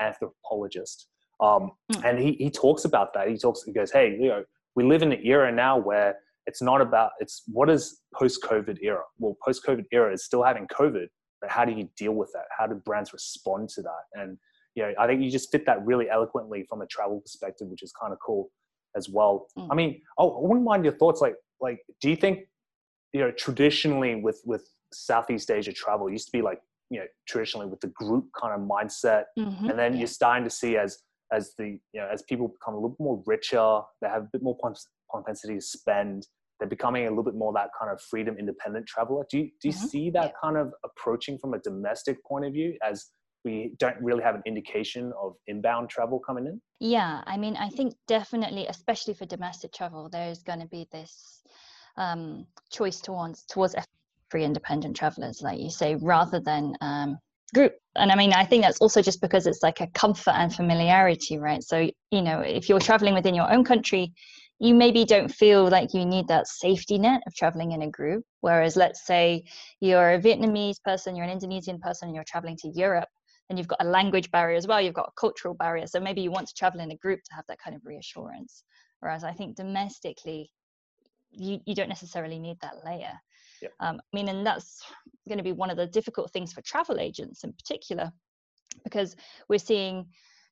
anthropologist. 0.00 1.06
Um, 1.40 1.70
mm. 1.92 2.04
And 2.04 2.18
he, 2.18 2.32
he 2.32 2.50
talks 2.50 2.84
about 2.84 3.14
that. 3.14 3.28
He 3.28 3.36
talks, 3.36 3.62
he 3.62 3.72
goes, 3.72 3.92
hey, 3.92 4.16
you 4.20 4.28
know, 4.28 4.44
we 4.74 4.82
live 4.82 5.02
in 5.02 5.12
an 5.12 5.20
era 5.24 5.52
now 5.52 5.78
where 5.78 6.16
it's 6.46 6.60
not 6.60 6.80
about, 6.80 7.12
it's 7.20 7.44
what 7.46 7.70
is 7.70 8.00
post 8.14 8.42
COVID 8.42 8.78
era? 8.82 9.02
Well, 9.18 9.36
post 9.44 9.64
COVID 9.64 9.84
era 9.92 10.12
is 10.12 10.24
still 10.24 10.42
having 10.42 10.66
COVID, 10.66 11.06
but 11.40 11.50
how 11.50 11.64
do 11.64 11.72
you 11.72 11.88
deal 11.96 12.12
with 12.12 12.30
that? 12.34 12.46
How 12.58 12.66
do 12.66 12.74
brands 12.74 13.12
respond 13.12 13.68
to 13.70 13.82
that? 13.82 14.20
And, 14.20 14.38
you 14.74 14.82
know, 14.82 14.92
I 14.98 15.06
think 15.06 15.22
you 15.22 15.30
just 15.30 15.52
fit 15.52 15.66
that 15.66 15.84
really 15.86 16.10
eloquently 16.10 16.64
from 16.68 16.82
a 16.82 16.86
travel 16.86 17.20
perspective, 17.20 17.68
which 17.68 17.84
is 17.84 17.92
kind 17.92 18.12
of 18.12 18.18
cool 18.24 18.50
as 18.96 19.08
well. 19.08 19.46
Mm. 19.56 19.68
I 19.70 19.74
mean, 19.76 20.00
oh, 20.18 20.30
I 20.30 20.48
wouldn't 20.48 20.64
mind 20.64 20.84
your 20.84 20.94
thoughts. 20.94 21.20
Like, 21.20 21.36
like, 21.60 21.78
do 22.00 22.10
you 22.10 22.16
think 22.16 22.40
you 23.12 23.20
know 23.20 23.30
traditionally 23.32 24.14
with 24.16 24.40
with 24.44 24.68
southeast 24.92 25.50
asia 25.50 25.72
travel 25.72 26.10
used 26.10 26.26
to 26.26 26.32
be 26.32 26.42
like 26.42 26.60
you 26.90 26.98
know 26.98 27.06
traditionally 27.28 27.66
with 27.66 27.80
the 27.80 27.88
group 27.88 28.26
kind 28.38 28.54
of 28.54 28.68
mindset 28.68 29.24
mm-hmm. 29.38 29.70
and 29.70 29.78
then 29.78 29.96
you're 29.96 30.06
starting 30.06 30.44
to 30.44 30.50
see 30.50 30.76
as 30.76 30.98
as 31.32 31.54
the 31.58 31.78
you 31.92 32.00
know 32.00 32.08
as 32.12 32.22
people 32.22 32.48
become 32.48 32.74
a 32.74 32.76
little 32.76 32.90
bit 32.90 33.00
more 33.00 33.22
richer 33.26 33.80
they 34.00 34.08
have 34.08 34.22
a 34.22 34.28
bit 34.32 34.42
more 34.42 34.56
propensity 35.10 35.54
to 35.54 35.60
spend 35.60 36.26
they're 36.62 36.68
becoming 36.68 37.06
a 37.06 37.08
little 37.08 37.24
bit 37.24 37.34
more 37.34 37.52
that 37.52 37.70
kind 37.76 37.90
of 37.90 38.00
freedom 38.00 38.36
independent 38.38 38.86
traveler. 38.86 39.26
Do 39.28 39.38
you, 39.38 39.44
do 39.60 39.66
you 39.66 39.74
mm-hmm. 39.74 39.86
see 39.86 40.10
that 40.10 40.26
yeah. 40.26 40.40
kind 40.40 40.56
of 40.56 40.72
approaching 40.84 41.36
from 41.36 41.54
a 41.54 41.58
domestic 41.58 42.24
point 42.24 42.44
of 42.44 42.52
view 42.52 42.78
as 42.88 43.06
we 43.44 43.74
don't 43.80 43.96
really 44.00 44.22
have 44.22 44.36
an 44.36 44.42
indication 44.46 45.12
of 45.20 45.34
inbound 45.48 45.90
travel 45.90 46.20
coming 46.20 46.46
in? 46.46 46.60
Yeah, 46.78 47.22
I 47.26 47.36
mean, 47.36 47.56
I 47.56 47.68
think 47.68 47.94
definitely, 48.06 48.68
especially 48.68 49.14
for 49.14 49.26
domestic 49.26 49.72
travel, 49.72 50.08
there's 50.08 50.44
going 50.44 50.60
to 50.60 50.68
be 50.68 50.86
this 50.92 51.42
um, 51.96 52.46
choice 52.70 53.00
towards 53.00 53.44
towards 53.44 53.74
free 54.30 54.44
independent 54.44 54.96
travelers, 54.96 55.42
like 55.42 55.60
you 55.60 55.70
say, 55.70 55.94
rather 55.96 56.40
than 56.40 56.74
um, 56.80 57.18
group. 57.54 57.74
And 57.96 58.10
I 58.10 58.16
mean, 58.16 58.32
I 58.32 58.44
think 58.44 58.62
that's 58.62 58.80
also 58.80 59.02
just 59.02 59.20
because 59.20 59.46
it's 59.46 59.62
like 59.62 59.80
a 59.80 59.86
comfort 59.88 60.34
and 60.34 60.52
familiarity, 60.54 61.38
right? 61.38 61.62
So, 61.62 61.90
you 62.10 62.22
know, 62.22 62.40
if 62.40 62.68
you're 62.68 62.80
traveling 62.80 63.14
within 63.14 63.34
your 63.34 63.52
own 63.52 63.64
country, 63.64 64.12
you 64.58 64.74
maybe 64.74 65.04
don't 65.04 65.28
feel 65.28 65.68
like 65.68 65.92
you 65.92 66.06
need 66.06 66.28
that 66.28 66.46
safety 66.46 66.96
net 66.98 67.22
of 67.26 67.34
traveling 67.34 67.72
in 67.72 67.82
a 67.82 67.90
group. 67.90 68.24
Whereas, 68.40 68.76
let's 68.76 69.04
say 69.04 69.44
you're 69.80 70.14
a 70.14 70.20
Vietnamese 70.20 70.80
person, 70.82 71.14
you're 71.14 71.26
an 71.26 71.32
Indonesian 71.32 71.78
person, 71.78 72.08
and 72.08 72.14
you're 72.14 72.24
traveling 72.26 72.56
to 72.58 72.68
Europe, 72.68 73.08
and 73.50 73.58
you've 73.58 73.68
got 73.68 73.84
a 73.84 73.88
language 73.88 74.30
barrier 74.30 74.56
as 74.56 74.66
well, 74.66 74.80
you've 74.80 74.94
got 74.94 75.08
a 75.08 75.20
cultural 75.20 75.54
barrier. 75.54 75.86
So 75.86 76.00
maybe 76.00 76.22
you 76.22 76.30
want 76.30 76.48
to 76.48 76.54
travel 76.54 76.80
in 76.80 76.90
a 76.90 76.96
group 76.96 77.20
to 77.24 77.34
have 77.34 77.44
that 77.48 77.58
kind 77.62 77.76
of 77.76 77.82
reassurance. 77.84 78.62
Whereas 79.00 79.24
I 79.24 79.32
think 79.32 79.56
domestically, 79.56 80.50
you, 81.32 81.60
you 81.66 81.74
don't 81.74 81.88
necessarily 81.88 82.38
need 82.38 82.58
that 82.60 82.84
layer. 82.84 83.12
Yeah. 83.60 83.68
Um, 83.80 84.00
I 84.00 84.16
mean, 84.16 84.28
and 84.28 84.46
that's 84.46 84.82
going 85.28 85.38
to 85.38 85.44
be 85.44 85.52
one 85.52 85.70
of 85.70 85.76
the 85.76 85.86
difficult 85.86 86.32
things 86.32 86.52
for 86.52 86.62
travel 86.62 86.98
agents 86.98 87.44
in 87.44 87.52
particular, 87.52 88.10
because 88.84 89.16
we're 89.48 89.58
seeing 89.58 90.06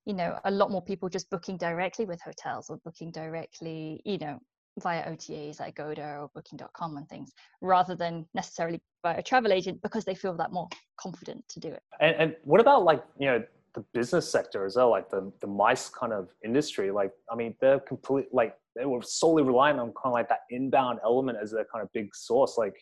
you 0.07 0.15
know 0.15 0.39
a 0.45 0.51
lot 0.51 0.71
more 0.71 0.83
people 0.83 1.09
just 1.09 1.29
booking 1.31 1.57
directly 1.57 2.05
with 2.05 2.21
hotels 2.23 2.71
or 2.71 2.79
booking 2.85 3.11
directly 3.11 4.01
you 4.07 4.17
know 4.17 4.39
via 4.81 5.05
OTAs 5.11 5.61
like 5.61 5.75
Agoda 5.75 6.21
or 6.21 6.31
Booking.com 6.35 6.97
and 6.97 7.09
things, 7.09 7.33
rather 7.61 7.95
than 7.95 8.27
necessarily 8.35 8.81
by 9.03 9.15
a 9.15 9.23
travel 9.23 9.53
agent 9.53 9.83
because 9.83 10.05
they 10.05 10.15
feel 10.15 10.37
that 10.37 10.53
more 10.53 10.69
confident 10.99 11.45
to 11.49 11.61
do 11.61 11.69
it. 11.69 11.83
And, 12.01 12.17
and 12.17 12.37
what 12.45 12.61
about 12.61 12.85
like 12.85 13.03
you 13.19 13.27
know 13.27 13.43
the 13.75 13.85
business 13.93 14.31
sector 14.31 14.65
as 14.65 14.77
well, 14.77 14.91
like 14.91 15.11
the 15.11 15.33
the 15.41 15.47
MICE 15.47 15.89
kind 15.91 16.13
of 16.13 16.29
industry? 16.45 16.91
Like 16.91 17.13
I 17.31 17.35
mean, 17.35 17.55
they're 17.61 17.81
complete 17.81 18.27
like 18.33 18.55
they 18.77 18.85
were 18.85 19.03
solely 19.03 19.43
relying 19.43 19.79
on 19.79 19.87
kind 19.89 20.07
of 20.07 20.13
like 20.13 20.29
that 20.29 20.41
inbound 20.51 20.99
element 21.05 21.39
as 21.41 21.51
their 21.51 21.67
kind 21.73 21.83
of 21.83 21.93
big 21.93 22.15
source. 22.15 22.57
Like 22.57 22.75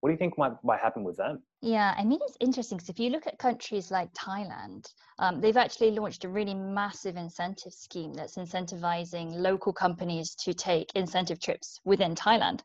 what 0.00 0.10
do 0.10 0.12
you 0.12 0.18
think 0.18 0.38
might, 0.38 0.52
might 0.62 0.80
happen 0.80 1.04
with 1.04 1.16
them? 1.16 1.42
Yeah, 1.62 1.94
I 1.96 2.04
mean, 2.04 2.20
it's 2.22 2.36
interesting 2.40 2.78
because 2.78 2.90
if 2.90 3.00
you 3.00 3.10
look 3.10 3.26
at 3.26 3.38
countries 3.38 3.90
like 3.90 4.12
Thailand, 4.12 4.86
um, 5.18 5.40
they've 5.40 5.56
actually 5.56 5.90
launched 5.92 6.24
a 6.24 6.28
really 6.28 6.54
massive 6.54 7.16
incentive 7.16 7.72
scheme 7.72 8.12
that's 8.12 8.36
incentivizing 8.36 9.34
local 9.34 9.72
companies 9.72 10.34
to 10.36 10.52
take 10.54 10.92
incentive 10.94 11.40
trips 11.40 11.80
within 11.84 12.14
Thailand. 12.14 12.60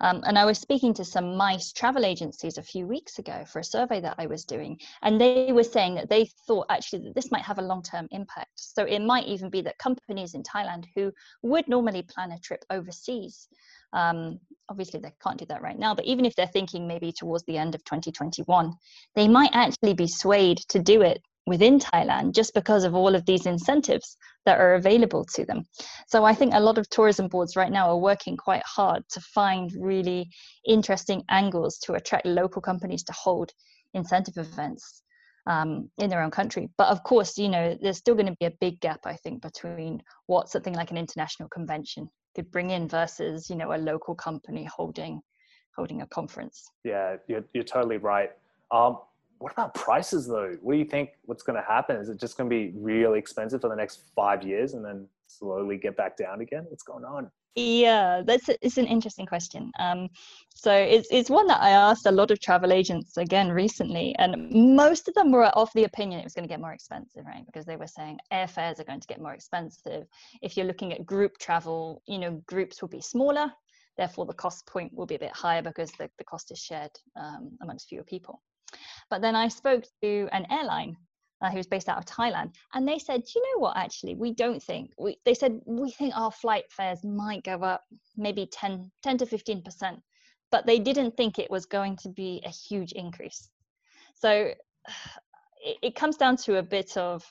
Um, 0.00 0.22
and 0.26 0.38
I 0.38 0.44
was 0.44 0.58
speaking 0.58 0.94
to 0.94 1.04
some 1.04 1.36
MICE 1.36 1.72
travel 1.72 2.04
agencies 2.04 2.58
a 2.58 2.62
few 2.62 2.86
weeks 2.86 3.18
ago 3.18 3.44
for 3.46 3.58
a 3.58 3.64
survey 3.64 4.00
that 4.00 4.14
I 4.18 4.26
was 4.26 4.44
doing, 4.44 4.78
and 5.02 5.20
they 5.20 5.52
were 5.52 5.64
saying 5.64 5.96
that 5.96 6.08
they 6.08 6.30
thought 6.46 6.66
actually 6.70 7.04
that 7.04 7.14
this 7.14 7.30
might 7.30 7.42
have 7.42 7.58
a 7.58 7.62
long 7.62 7.82
term 7.82 8.08
impact. 8.10 8.52
So 8.54 8.84
it 8.84 9.00
might 9.00 9.26
even 9.26 9.50
be 9.50 9.60
that 9.62 9.78
companies 9.78 10.34
in 10.34 10.42
Thailand 10.42 10.84
who 10.94 11.12
would 11.42 11.68
normally 11.68 12.02
plan 12.02 12.32
a 12.32 12.38
trip 12.38 12.64
overseas 12.70 13.48
um, 13.92 14.38
obviously, 14.68 15.00
they 15.00 15.12
can't 15.22 15.38
do 15.38 15.46
that 15.46 15.62
right 15.62 15.78
now, 15.78 15.94
but 15.94 16.04
even 16.04 16.24
if 16.24 16.34
they're 16.36 16.46
thinking 16.46 16.86
maybe 16.86 17.12
towards 17.12 17.44
the 17.44 17.56
end 17.56 17.74
of 17.74 17.84
2021, 17.84 18.74
they 19.14 19.28
might 19.28 19.50
actually 19.52 19.94
be 19.94 20.06
swayed 20.06 20.58
to 20.68 20.78
do 20.78 21.02
it 21.02 21.22
within 21.48 21.78
Thailand 21.78 22.34
just 22.34 22.54
because 22.54 22.84
of 22.84 22.94
all 22.94 23.14
of 23.14 23.24
these 23.24 23.46
incentives 23.46 24.16
that 24.46 24.58
are 24.58 24.74
available 24.74 25.24
to 25.34 25.44
them. 25.44 25.64
So 26.06 26.24
I 26.24 26.34
think 26.34 26.54
a 26.54 26.60
lot 26.60 26.78
of 26.78 26.88
tourism 26.90 27.28
boards 27.28 27.56
right 27.56 27.72
now 27.72 27.88
are 27.90 27.98
working 27.98 28.36
quite 28.36 28.62
hard 28.64 29.02
to 29.10 29.20
find 29.20 29.72
really 29.78 30.30
interesting 30.66 31.22
angles 31.28 31.78
to 31.80 31.94
attract 31.94 32.26
local 32.26 32.62
companies 32.62 33.02
to 33.04 33.12
hold 33.12 33.50
incentive 33.94 34.36
events 34.36 35.02
um, 35.46 35.90
in 35.98 36.10
their 36.10 36.22
own 36.22 36.30
country. 36.30 36.68
But 36.76 36.88
of 36.88 37.02
course, 37.02 37.38
you 37.38 37.48
know, 37.48 37.76
there's 37.80 37.96
still 37.96 38.14
going 38.14 38.26
to 38.26 38.36
be 38.38 38.46
a 38.46 38.52
big 38.60 38.80
gap, 38.80 39.00
I 39.04 39.14
think, 39.16 39.42
between 39.42 40.02
what 40.26 40.48
something 40.48 40.74
like 40.74 40.90
an 40.90 40.98
international 40.98 41.48
convention 41.48 42.10
could 42.38 42.52
bring 42.52 42.70
in 42.70 42.86
versus 42.88 43.50
you 43.50 43.56
know 43.56 43.74
a 43.74 43.78
local 43.78 44.14
company 44.14 44.64
holding 44.64 45.20
holding 45.76 46.02
a 46.02 46.06
conference 46.06 46.70
yeah 46.84 47.16
you're, 47.26 47.44
you're 47.52 47.64
totally 47.64 47.96
right 47.96 48.30
um, 48.70 48.98
what 49.38 49.52
about 49.52 49.74
prices 49.74 50.26
though? 50.26 50.56
What 50.60 50.72
do 50.72 50.78
you 50.78 50.84
think 50.84 51.10
what's 51.24 51.42
going 51.42 51.56
to 51.56 51.66
happen? 51.66 51.96
Is 51.96 52.08
it 52.08 52.18
just 52.18 52.36
going 52.36 52.48
to 52.48 52.54
be 52.54 52.72
really 52.76 53.18
expensive 53.18 53.60
for 53.60 53.68
the 53.68 53.76
next 53.76 54.02
five 54.14 54.42
years 54.42 54.74
and 54.74 54.84
then 54.84 55.06
slowly 55.26 55.76
get 55.76 55.96
back 55.96 56.16
down 56.16 56.40
again? 56.40 56.66
What's 56.68 56.82
going 56.82 57.04
on? 57.04 57.30
Yeah 57.54 58.22
that's 58.24 58.48
it's 58.62 58.78
an 58.78 58.86
interesting 58.86 59.26
question. 59.26 59.72
Um, 59.80 60.08
so 60.54 60.72
it's, 60.72 61.08
it's 61.10 61.30
one 61.30 61.46
that 61.46 61.60
i 61.60 61.70
asked 61.70 62.06
a 62.06 62.10
lot 62.10 62.30
of 62.30 62.40
travel 62.40 62.72
agents 62.72 63.16
again 63.16 63.50
recently 63.50 64.14
and 64.18 64.50
most 64.50 65.08
of 65.08 65.14
them 65.14 65.30
were 65.32 65.46
of 65.46 65.70
the 65.74 65.84
opinion 65.84 66.20
it 66.20 66.24
was 66.24 66.34
going 66.34 66.46
to 66.46 66.52
get 66.52 66.60
more 66.60 66.72
expensive 66.72 67.24
right? 67.26 67.44
Because 67.46 67.64
they 67.64 67.76
were 67.76 67.86
saying 67.86 68.18
airfares 68.32 68.78
are 68.78 68.84
going 68.84 69.00
to 69.00 69.06
get 69.06 69.20
more 69.20 69.34
expensive. 69.34 70.06
If 70.42 70.56
you're 70.56 70.66
looking 70.66 70.92
at 70.92 71.06
group 71.06 71.38
travel 71.38 72.02
you 72.06 72.18
know 72.18 72.42
groups 72.46 72.80
will 72.80 72.88
be 72.88 73.00
smaller 73.00 73.52
therefore 73.96 74.26
the 74.26 74.34
cost 74.34 74.66
point 74.66 74.92
will 74.94 75.06
be 75.06 75.16
a 75.16 75.18
bit 75.18 75.32
higher 75.32 75.62
because 75.62 75.90
the, 75.92 76.08
the 76.18 76.24
cost 76.24 76.50
is 76.52 76.58
shared 76.58 76.92
um, 77.16 77.50
amongst 77.62 77.88
fewer 77.88 78.04
people 78.04 78.40
but 79.10 79.22
then 79.22 79.34
i 79.34 79.48
spoke 79.48 79.84
to 80.02 80.28
an 80.32 80.46
airline 80.50 80.96
uh, 81.40 81.50
who 81.50 81.56
was 81.56 81.66
based 81.66 81.88
out 81.88 81.98
of 81.98 82.04
Thailand, 82.04 82.52
and 82.74 82.86
they 82.86 82.98
said, 82.98 83.22
you 83.34 83.40
know 83.42 83.60
what? 83.60 83.76
Actually, 83.76 84.14
we 84.14 84.32
don't 84.32 84.62
think 84.62 84.90
we. 84.98 85.16
They 85.24 85.34
said 85.34 85.60
we 85.66 85.90
think 85.92 86.14
our 86.16 86.32
flight 86.32 86.64
fares 86.70 87.04
might 87.04 87.44
go 87.44 87.58
up 87.62 87.82
maybe 88.16 88.46
10, 88.46 88.90
10 89.02 89.18
to 89.18 89.26
fifteen 89.26 89.62
percent, 89.62 90.00
but 90.50 90.66
they 90.66 90.78
didn't 90.78 91.16
think 91.16 91.38
it 91.38 91.50
was 91.50 91.66
going 91.66 91.96
to 91.98 92.08
be 92.08 92.42
a 92.44 92.50
huge 92.50 92.92
increase. 92.92 93.48
So 94.16 94.30
it, 95.64 95.76
it 95.82 95.94
comes 95.94 96.16
down 96.16 96.36
to 96.38 96.58
a 96.58 96.62
bit 96.62 96.96
of 96.96 97.24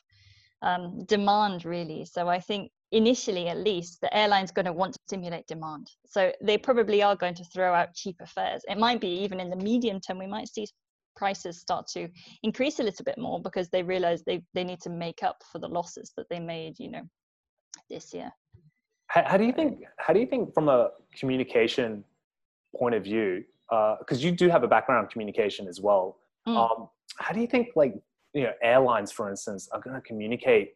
um, 0.62 1.04
demand, 1.06 1.66
really. 1.66 2.06
So 2.06 2.28
I 2.28 2.40
think 2.40 2.72
initially, 2.92 3.50
at 3.50 3.58
least, 3.58 4.00
the 4.02 4.16
airline's 4.16 4.52
going 4.52 4.66
to 4.66 4.74
want 4.74 4.94
to 4.94 5.00
stimulate 5.08 5.48
demand. 5.48 5.92
So 6.06 6.32
they 6.42 6.58
probably 6.58 7.04
are 7.04 7.16
going 7.16 7.36
to 7.36 7.44
throw 7.44 7.74
out 7.74 7.94
cheaper 7.94 8.26
fares. 8.26 8.64
It 8.70 8.78
might 8.78 9.02
be 9.02 9.10
even 9.10 9.40
in 9.40 9.50
the 9.50 9.58
medium 9.58 10.00
term, 10.00 10.18
we 10.18 10.28
might 10.28 10.48
see 10.48 10.68
prices 11.18 11.60
start 11.60 11.88
to 11.88 12.08
increase 12.44 12.80
a 12.80 12.84
little 12.84 13.04
bit 13.04 13.18
more 13.18 13.42
because 13.42 13.70
they 13.70 13.84
realize 13.84 14.24
they, 14.24 14.44
they 14.54 14.64
need 14.64 14.80
to 14.82 14.90
make 14.90 15.24
up 15.24 15.44
for 15.52 15.60
the 15.60 15.68
losses 15.68 16.14
that 16.16 16.28
they 16.30 16.40
made, 16.40 16.80
you 16.80 16.90
know, 16.92 17.02
this 17.90 18.14
year. 18.14 18.32
How, 19.08 19.24
how 19.26 19.38
do 19.38 19.44
you 19.44 19.54
think, 19.54 19.80
how 19.98 20.14
do 20.14 20.20
you 20.20 20.28
think 20.28 20.54
from 20.54 20.70
a 20.70 20.90
communication 21.18 22.04
point 22.78 22.96
of 22.96 23.04
view, 23.04 23.44
because 23.70 24.24
uh, 24.24 24.26
you 24.26 24.32
do 24.32 24.48
have 24.50 24.64
a 24.64 24.68
background 24.68 25.06
in 25.06 25.10
communication 25.10 25.68
as 25.68 25.82
well, 25.82 26.18
mm. 26.48 26.56
um, 26.56 26.88
how 27.18 27.34
do 27.34 27.42
you 27.42 27.48
think 27.48 27.70
like, 27.76 27.94
you 28.34 28.44
know, 28.44 28.52
airlines, 28.62 29.12
for 29.12 29.30
instance, 29.30 29.68
are 29.74 29.82
going 29.82 29.96
to 29.96 30.02
communicate 30.02 30.74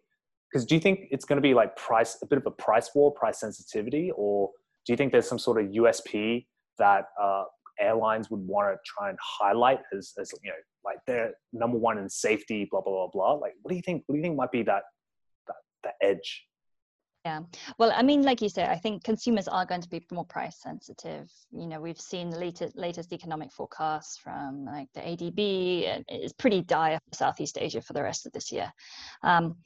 because 0.51 0.65
do 0.65 0.75
you 0.75 0.81
think 0.81 1.07
it's 1.11 1.25
going 1.25 1.37
to 1.37 1.41
be 1.41 1.53
like 1.53 1.75
price 1.77 2.17
a 2.21 2.25
bit 2.25 2.37
of 2.37 2.45
a 2.45 2.51
price 2.51 2.89
war 2.93 3.11
price 3.13 3.39
sensitivity 3.39 4.11
or 4.15 4.49
do 4.85 4.91
you 4.91 4.97
think 4.97 5.11
there's 5.11 5.27
some 5.27 5.39
sort 5.39 5.63
of 5.63 5.71
usp 5.71 6.45
that 6.77 7.05
uh, 7.21 7.43
airlines 7.81 8.29
would 8.29 8.45
want 8.45 8.73
to 8.73 8.79
try 8.85 9.09
and 9.09 9.17
highlight 9.21 9.79
as, 9.95 10.13
as 10.19 10.31
you 10.43 10.49
know 10.49 10.55
like 10.83 10.97
they're 11.07 11.33
number 11.53 11.77
one 11.77 11.97
in 11.97 12.09
safety 12.09 12.67
blah 12.69 12.81
blah 12.81 12.93
blah 12.93 13.07
blah. 13.07 13.33
Like 13.33 13.53
what 13.61 13.69
do 13.69 13.75
you 13.75 13.81
think 13.81 14.03
what 14.07 14.13
do 14.13 14.17
you 14.17 14.23
think 14.23 14.35
might 14.35 14.51
be 14.51 14.63
that 14.63 14.83
that, 15.47 15.55
that 15.83 15.93
edge? 16.01 16.45
Yeah. 17.25 17.41
Well 17.77 17.91
i 17.95 18.01
mean 18.01 18.23
like 18.23 18.41
you 18.41 18.49
say 18.49 18.63
i 18.63 18.77
think 18.77 19.03
consumers 19.03 19.47
are 19.47 19.65
going 19.65 19.81
to 19.81 19.89
be 19.89 20.03
more 20.11 20.25
price 20.25 20.59
sensitive. 20.59 21.29
You 21.51 21.67
know 21.67 21.79
we've 21.79 22.01
seen 22.01 22.29
the 22.31 22.39
latest 22.39 22.75
latest 22.75 23.13
economic 23.13 23.51
forecasts 23.51 24.17
from 24.17 24.65
like 24.65 24.87
the 24.95 25.01
adb 25.01 26.03
it's 26.07 26.33
pretty 26.33 26.61
dire 26.61 26.99
for 27.09 27.15
southeast 27.15 27.57
asia 27.59 27.81
for 27.81 27.93
the 27.93 28.03
rest 28.03 28.25
of 28.25 28.31
this 28.31 28.51
year. 28.51 28.71
Um, 29.23 29.57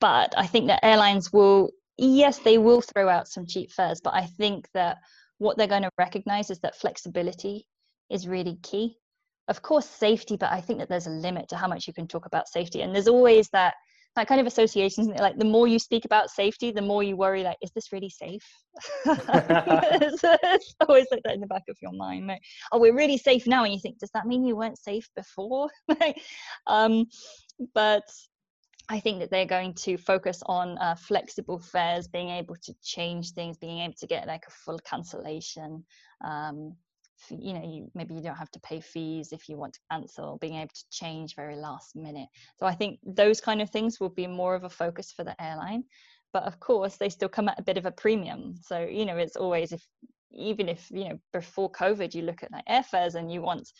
but 0.00 0.34
i 0.36 0.46
think 0.46 0.66
that 0.66 0.84
airlines 0.84 1.32
will 1.32 1.70
yes 1.96 2.38
they 2.38 2.58
will 2.58 2.80
throw 2.80 3.08
out 3.08 3.28
some 3.28 3.46
cheap 3.46 3.70
fares 3.70 4.00
but 4.02 4.14
i 4.14 4.24
think 4.24 4.66
that 4.72 4.96
what 5.40 5.56
they're 5.56 5.66
going 5.66 5.82
to 5.82 5.90
recognize 5.98 6.50
is 6.50 6.60
that 6.60 6.76
flexibility 6.76 7.66
is 8.10 8.28
really 8.28 8.58
key. 8.62 8.98
Of 9.48 9.62
course, 9.62 9.86
safety, 9.86 10.36
but 10.36 10.52
I 10.52 10.60
think 10.60 10.78
that 10.78 10.88
there's 10.88 11.06
a 11.06 11.10
limit 11.10 11.48
to 11.48 11.56
how 11.56 11.66
much 11.66 11.88
you 11.88 11.94
can 11.94 12.06
talk 12.06 12.26
about 12.26 12.46
safety. 12.46 12.82
And 12.82 12.94
there's 12.94 13.08
always 13.08 13.48
that 13.50 13.74
that 14.16 14.26
kind 14.26 14.40
of 14.40 14.46
association 14.46 15.06
like 15.20 15.38
the 15.38 15.44
more 15.44 15.68
you 15.68 15.78
speak 15.78 16.04
about 16.04 16.30
safety 16.30 16.72
the 16.72 16.82
more 16.82 17.00
you 17.00 17.16
worry 17.16 17.44
like 17.44 17.56
is 17.62 17.70
this 17.76 17.92
really 17.92 18.10
safe 18.10 18.44
it's, 19.06 20.20
it's, 20.24 20.74
always 20.88 21.06
like 21.12 21.22
that 21.22 21.34
in 21.34 21.40
the 21.40 21.46
back 21.46 21.62
of 21.68 21.76
your 21.80 21.92
mind 21.92 22.26
like, 22.26 22.40
oh 22.72 22.78
we're 22.80 22.94
really 22.94 23.16
safe 23.16 23.46
now 23.46 23.62
and 23.62 23.72
you 23.72 23.78
think 23.78 23.98
does 23.98 24.10
that 24.12 24.26
mean 24.26 24.44
you 24.44 24.56
weren't 24.56 24.78
safe 24.78 25.08
before 25.14 25.70
um, 26.66 27.06
but 27.72 28.02
I 28.90 28.98
think 28.98 29.20
that 29.20 29.30
they're 29.30 29.46
going 29.46 29.74
to 29.74 29.96
focus 29.96 30.42
on 30.46 30.76
uh, 30.78 30.96
flexible 30.96 31.60
fares, 31.60 32.08
being 32.08 32.28
able 32.28 32.56
to 32.56 32.74
change 32.82 33.30
things, 33.30 33.56
being 33.56 33.82
able 33.82 33.94
to 33.94 34.06
get 34.08 34.26
like 34.26 34.42
a 34.48 34.50
full 34.50 34.80
cancellation. 34.80 35.84
Um, 36.24 36.74
you 37.28 37.52
know, 37.52 37.62
you, 37.62 37.88
maybe 37.94 38.14
you 38.14 38.20
don't 38.20 38.34
have 38.34 38.50
to 38.50 38.60
pay 38.60 38.80
fees 38.80 39.32
if 39.32 39.48
you 39.48 39.56
want 39.56 39.74
to 39.74 39.80
cancel, 39.92 40.38
being 40.38 40.56
able 40.56 40.72
to 40.74 40.84
change 40.90 41.36
very 41.36 41.54
last 41.54 41.94
minute. 41.94 42.26
So 42.58 42.66
I 42.66 42.74
think 42.74 42.98
those 43.04 43.40
kind 43.40 43.62
of 43.62 43.70
things 43.70 44.00
will 44.00 44.08
be 44.08 44.26
more 44.26 44.56
of 44.56 44.64
a 44.64 44.68
focus 44.68 45.12
for 45.12 45.22
the 45.22 45.40
airline. 45.40 45.84
But 46.32 46.42
of 46.42 46.58
course, 46.58 46.96
they 46.96 47.10
still 47.10 47.28
come 47.28 47.48
at 47.48 47.60
a 47.60 47.62
bit 47.62 47.78
of 47.78 47.86
a 47.86 47.92
premium. 47.92 48.54
So, 48.60 48.80
you 48.80 49.04
know, 49.04 49.18
it's 49.18 49.36
always 49.36 49.70
if 49.70 49.86
even 50.32 50.68
if 50.68 50.90
you 50.90 51.10
know 51.10 51.18
before 51.32 51.70
COVID, 51.70 52.12
you 52.12 52.22
look 52.22 52.42
at 52.42 52.50
like 52.50 52.66
airfares 52.66 53.14
and 53.14 53.30
you 53.30 53.40
want 53.40 53.70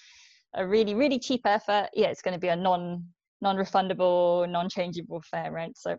a 0.55 0.65
really 0.65 0.95
really 0.95 1.19
cheap 1.19 1.43
airfare, 1.45 1.89
yeah, 1.95 2.09
it's 2.09 2.23
going 2.23 2.35
to 2.35 2.41
be 2.41 2.49
a 2.49 2.57
non 2.57 3.05
non-refundable, 3.43 4.49
non-changeable 4.49 5.23
fare, 5.23 5.51
right? 5.51 5.77
So 5.77 5.97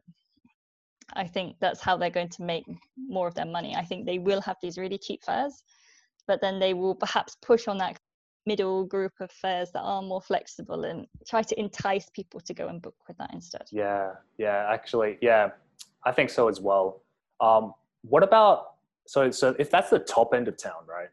I 1.13 1.27
think 1.27 1.57
that's 1.59 1.81
how 1.81 1.97
they're 1.97 2.09
going 2.09 2.29
to 2.29 2.43
make 2.43 2.63
more 2.97 3.27
of 3.27 3.35
their 3.35 3.45
money. 3.45 3.75
I 3.75 3.83
think 3.83 4.05
they 4.05 4.19
will 4.19 4.41
have 4.41 4.57
these 4.61 4.77
really 4.77 4.97
cheap 4.97 5.23
fares, 5.23 5.63
but 6.27 6.41
then 6.41 6.59
they 6.59 6.73
will 6.73 6.95
perhaps 6.95 7.35
push 7.41 7.67
on 7.67 7.77
that 7.79 7.99
middle 8.45 8.85
group 8.85 9.11
of 9.19 9.31
fares 9.31 9.71
that 9.71 9.81
are 9.81 10.01
more 10.01 10.21
flexible 10.21 10.83
and 10.85 11.05
try 11.27 11.41
to 11.41 11.59
entice 11.59 12.09
people 12.15 12.39
to 12.39 12.53
go 12.53 12.67
and 12.67 12.81
book 12.81 12.95
with 13.07 13.17
that 13.17 13.31
instead. 13.33 13.63
Yeah, 13.71 14.11
yeah, 14.37 14.67
actually, 14.69 15.17
yeah, 15.21 15.49
I 16.05 16.11
think 16.11 16.29
so 16.29 16.47
as 16.47 16.59
well. 16.59 17.03
Um, 17.39 17.73
what 18.03 18.23
about 18.23 18.73
so 19.07 19.31
so 19.31 19.55
if 19.59 19.69
that's 19.69 19.89
the 19.89 19.99
top 19.99 20.33
end 20.33 20.47
of 20.47 20.57
town, 20.57 20.85
right? 20.87 21.09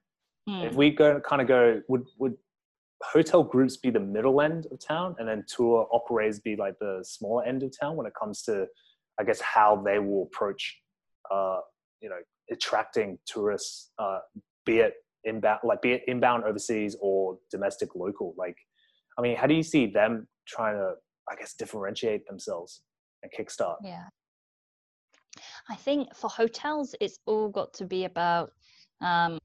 Mm. 0.49 0.67
If 0.67 0.75
we 0.75 0.91
go 0.91 1.21
kind 1.21 1.43
of 1.43 1.49
go, 1.49 1.83
would 1.89 2.07
would 2.19 2.37
hotel 3.03 3.43
groups 3.43 3.77
be 3.77 3.91
the 3.91 4.01
middle 4.01 4.41
end 4.41 4.67
of 4.71 4.79
town, 4.85 5.15
and 5.19 5.29
then 5.29 5.45
tour 5.47 5.87
operators 5.93 6.41
be 6.41 6.57
like 6.57 6.79
the 6.81 7.01
smaller 7.03 7.45
end 7.45 7.63
of 7.63 7.73
town 7.79 7.97
when 7.97 8.07
it 8.07 8.13
comes 8.21 8.43
to, 8.43 8.67
I 9.21 9.25
guess, 9.25 9.41
how 9.41 9.83
they 9.85 9.99
will 9.99 10.25
approach, 10.25 10.81
uh, 11.31 11.61
you 12.01 12.09
know, 12.09 12.19
attracting 12.51 13.19
tourists, 13.27 13.91
uh, 13.99 14.19
be 14.65 14.79
it 14.79 14.95
inbound, 15.25 15.61
like 15.65 15.83
be 15.83 15.93
it 15.93 16.03
inbound 16.09 16.45
overseas 16.45 16.97
or 17.01 17.39
domestic 17.51 17.95
local. 17.95 18.35
Like, 18.37 18.57
I 19.19 19.23
mean, 19.23 19.37
how 19.37 19.47
do 19.47 19.55
you 19.55 19.63
see 19.63 19.87
them 19.87 20.27
trying 20.47 20.77
to, 20.77 20.95
I 21.31 21.37
guess, 21.37 21.55
differentiate 21.55 22.27
themselves 22.27 22.83
and 23.23 23.31
kickstart? 23.33 23.77
Yeah. 23.85 24.05
I 25.71 25.77
think 25.77 26.15
for 26.17 26.31
hotels, 26.31 26.95
it's 27.01 27.19
all 27.27 27.49
got 27.49 27.75
to 27.75 27.85
be 27.85 28.05
about 28.07 28.53
um, 29.01 29.39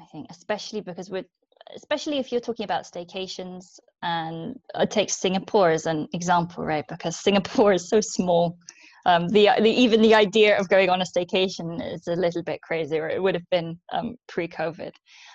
I 0.00 0.04
think, 0.10 0.26
especially 0.30 0.80
because 0.80 1.10
we're 1.10 1.24
especially 1.74 2.18
if 2.18 2.30
you're 2.30 2.40
talking 2.40 2.64
about 2.64 2.84
staycations 2.84 3.78
and 4.02 4.58
I 4.74 4.86
take 4.86 5.10
Singapore 5.10 5.70
as 5.70 5.86
an 5.86 6.08
example, 6.12 6.64
right? 6.64 6.84
Because 6.88 7.18
Singapore 7.18 7.72
is 7.72 7.88
so 7.88 8.00
small 8.00 8.58
um, 9.06 9.28
the, 9.28 9.50
the, 9.60 9.68
even 9.68 10.00
the 10.00 10.14
idea 10.14 10.58
of 10.58 10.68
going 10.68 10.88
on 10.88 11.02
a 11.02 11.04
staycation 11.04 11.80
is 11.92 12.06
a 12.06 12.16
little 12.16 12.42
bit 12.42 12.62
crazy, 12.62 12.98
or 12.98 13.08
it 13.08 13.22
would 13.22 13.34
have 13.34 13.48
been 13.50 13.78
um, 13.92 14.16
pre-COVID. 14.28 14.92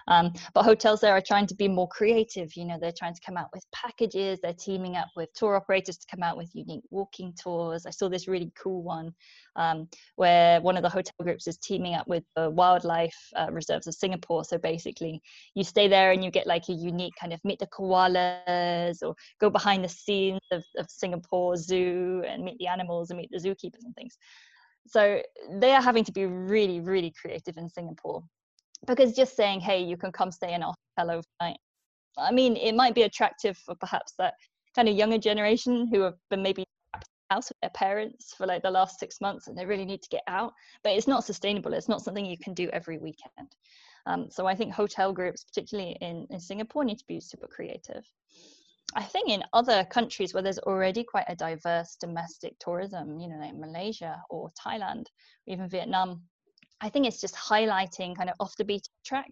Um, 0.08 0.34
but 0.54 0.64
hotels 0.64 1.02
there 1.02 1.14
are 1.14 1.22
trying 1.22 1.48
to 1.48 1.56
be 1.56 1.68
more 1.68 1.88
creative. 1.88 2.56
You 2.56 2.66
know, 2.66 2.78
they're 2.80 2.92
trying 2.92 3.14
to 3.14 3.22
come 3.26 3.38
out 3.38 3.50
with 3.54 3.64
packages. 3.74 4.40
They're 4.42 4.54
teaming 4.54 4.96
up 4.96 5.10
with 5.16 5.32
tour 5.34 5.56
operators 5.56 5.98
to 5.98 6.08
come 6.10 6.24
out 6.24 6.38
with 6.38 6.50
unique 6.54 6.84
walking 6.90 7.34
tours. 7.42 7.86
I 7.86 7.92
saw 7.92 8.10
this 8.10 8.28
really 8.28 8.52
cool 8.62 8.84
one 8.84 9.14
um, 9.56 9.88
where 10.16 10.62
one 10.62 10.78
of 10.78 10.84
the 10.84 10.90
hotel 10.90 11.14
groups 11.22 11.48
is 11.48 11.58
teaming 11.58 11.96
up 11.96 12.08
with 12.08 12.24
the 12.36 12.50
wildlife 12.50 13.18
uh, 13.36 13.48
reserves 13.52 13.88
of 13.88 13.94
Singapore. 13.94 14.44
So 14.44 14.58
basically, 14.58 15.22
you 15.54 15.64
stay 15.64 15.88
there 15.88 16.12
and 16.12 16.24
you 16.24 16.32
get 16.32 16.48
like 16.48 16.70
a 16.70 16.74
unique 16.74 17.14
kind 17.20 17.34
of 17.34 17.40
meet 17.44 17.60
the 17.60 17.68
koalas 17.68 19.00
or 19.04 19.16
go 19.40 19.50
behind 19.50 19.84
the 19.84 19.90
scenes 19.90 20.40
of, 20.52 20.64
of 20.78 20.90
Singapore 20.90 21.56
Zoo 21.58 22.24
and 22.28 22.44
meet 22.44 22.58
the 22.60 22.68
animals 22.68 23.10
and 23.10 23.18
meet 23.18 23.30
the 23.32 23.38
zookeepers 23.38 23.84
and 23.84 23.96
things. 23.96 24.18
So 24.88 25.22
they 25.60 25.74
are 25.74 25.82
having 25.82 26.04
to 26.06 26.12
be 26.12 26.26
really, 26.26 26.80
really 26.80 27.14
creative 27.22 27.58
in 27.58 27.70
Singapore 27.70 28.24
because 28.88 29.16
just 29.16 29.36
saying, 29.36 29.60
hey, 29.60 29.82
you 29.82 29.98
can 29.98 30.12
come 30.12 30.32
stay 30.32 30.54
in 30.54 30.64
our 30.64 30.74
hotel 30.98 31.24
overnight. 31.40 31.60
I 32.18 32.32
mean, 32.32 32.56
it 32.58 32.76
might 32.76 32.96
be 32.96 33.04
attractive 33.04 33.58
for 33.58 33.76
perhaps 33.76 34.14
that 34.18 34.34
kind 34.76 34.90
of 34.90 34.96
younger 34.96 35.18
generation 35.18 35.88
who 35.92 36.02
have 36.02 36.16
been 36.30 36.44
maybe 36.44 36.66
house 37.30 37.50
with 37.50 37.60
their 37.62 37.70
parents 37.72 38.34
for 38.36 38.48
like 38.48 38.64
the 38.64 38.72
last 38.72 39.00
six 39.00 39.22
months 39.22 39.48
and 39.48 39.58
they 39.58 39.66
really 39.66 39.86
need 39.86 40.02
to 40.02 40.10
get 40.10 40.24
out 40.28 40.54
but 40.84 40.94
it's 40.94 41.08
not 41.08 41.24
sustainable 41.24 41.74
it's 41.74 41.90
not 41.90 42.02
something 42.02 42.26
you 42.26 42.38
can 42.38 42.54
do 42.54 42.70
every 42.70 42.98
weekend 42.98 43.56
um, 44.06 44.28
so 44.30 44.48
i 44.48 44.56
think 44.56 44.74
hotel 44.74 45.14
groups 45.14 45.44
particularly 45.44 45.96
in, 46.02 46.26
in 46.32 46.40
singapore 46.40 46.84
need 46.84 46.98
to 46.98 47.06
be 47.08 47.20
super 47.20 47.48
creative 47.48 48.04
i 48.96 49.04
think 49.04 49.30
in 49.30 49.44
other 49.54 49.86
countries 49.92 50.34
where 50.34 50.42
there's 50.42 50.60
already 50.60 51.04
quite 51.04 51.26
a 51.28 51.36
diverse 51.36 51.98
domestic 52.02 52.54
tourism 52.60 53.20
you 53.20 53.28
know 53.30 53.38
like 53.38 53.56
malaysia 53.56 54.20
or 54.30 54.50
thailand 54.60 55.02
or 55.02 55.54
even 55.54 55.70
vietnam 55.70 56.24
i 56.82 56.90
think 56.90 57.06
it's 57.06 57.22
just 57.22 57.36
highlighting 57.36 58.16
kind 58.16 58.30
of 58.30 58.36
off 58.40 58.56
the 58.58 58.66
beaten 58.66 58.94
track 59.06 59.32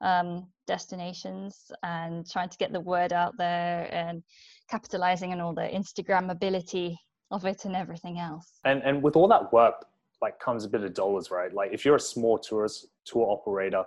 um, 0.00 0.46
destinations 0.66 1.70
and 1.82 2.28
trying 2.30 2.48
to 2.48 2.56
get 2.58 2.72
the 2.72 2.80
word 2.80 3.12
out 3.12 3.34
there 3.38 3.88
and 3.92 4.22
capitalizing 4.70 5.32
on 5.32 5.40
all 5.40 5.54
the 5.54 5.62
Instagram 5.62 6.30
ability 6.30 6.98
of 7.30 7.44
it 7.44 7.64
and 7.64 7.74
everything 7.74 8.18
else. 8.18 8.60
And 8.64 8.82
and 8.82 9.02
with 9.02 9.16
all 9.16 9.28
that 9.28 9.52
work, 9.52 9.86
like 10.22 10.38
comes 10.40 10.64
a 10.64 10.68
bit 10.68 10.82
of 10.82 10.94
dollars, 10.94 11.30
right? 11.30 11.52
Like 11.52 11.72
if 11.72 11.84
you're 11.84 11.96
a 11.96 12.00
small 12.00 12.38
tourist 12.38 12.86
tour 13.04 13.26
operator, 13.30 13.84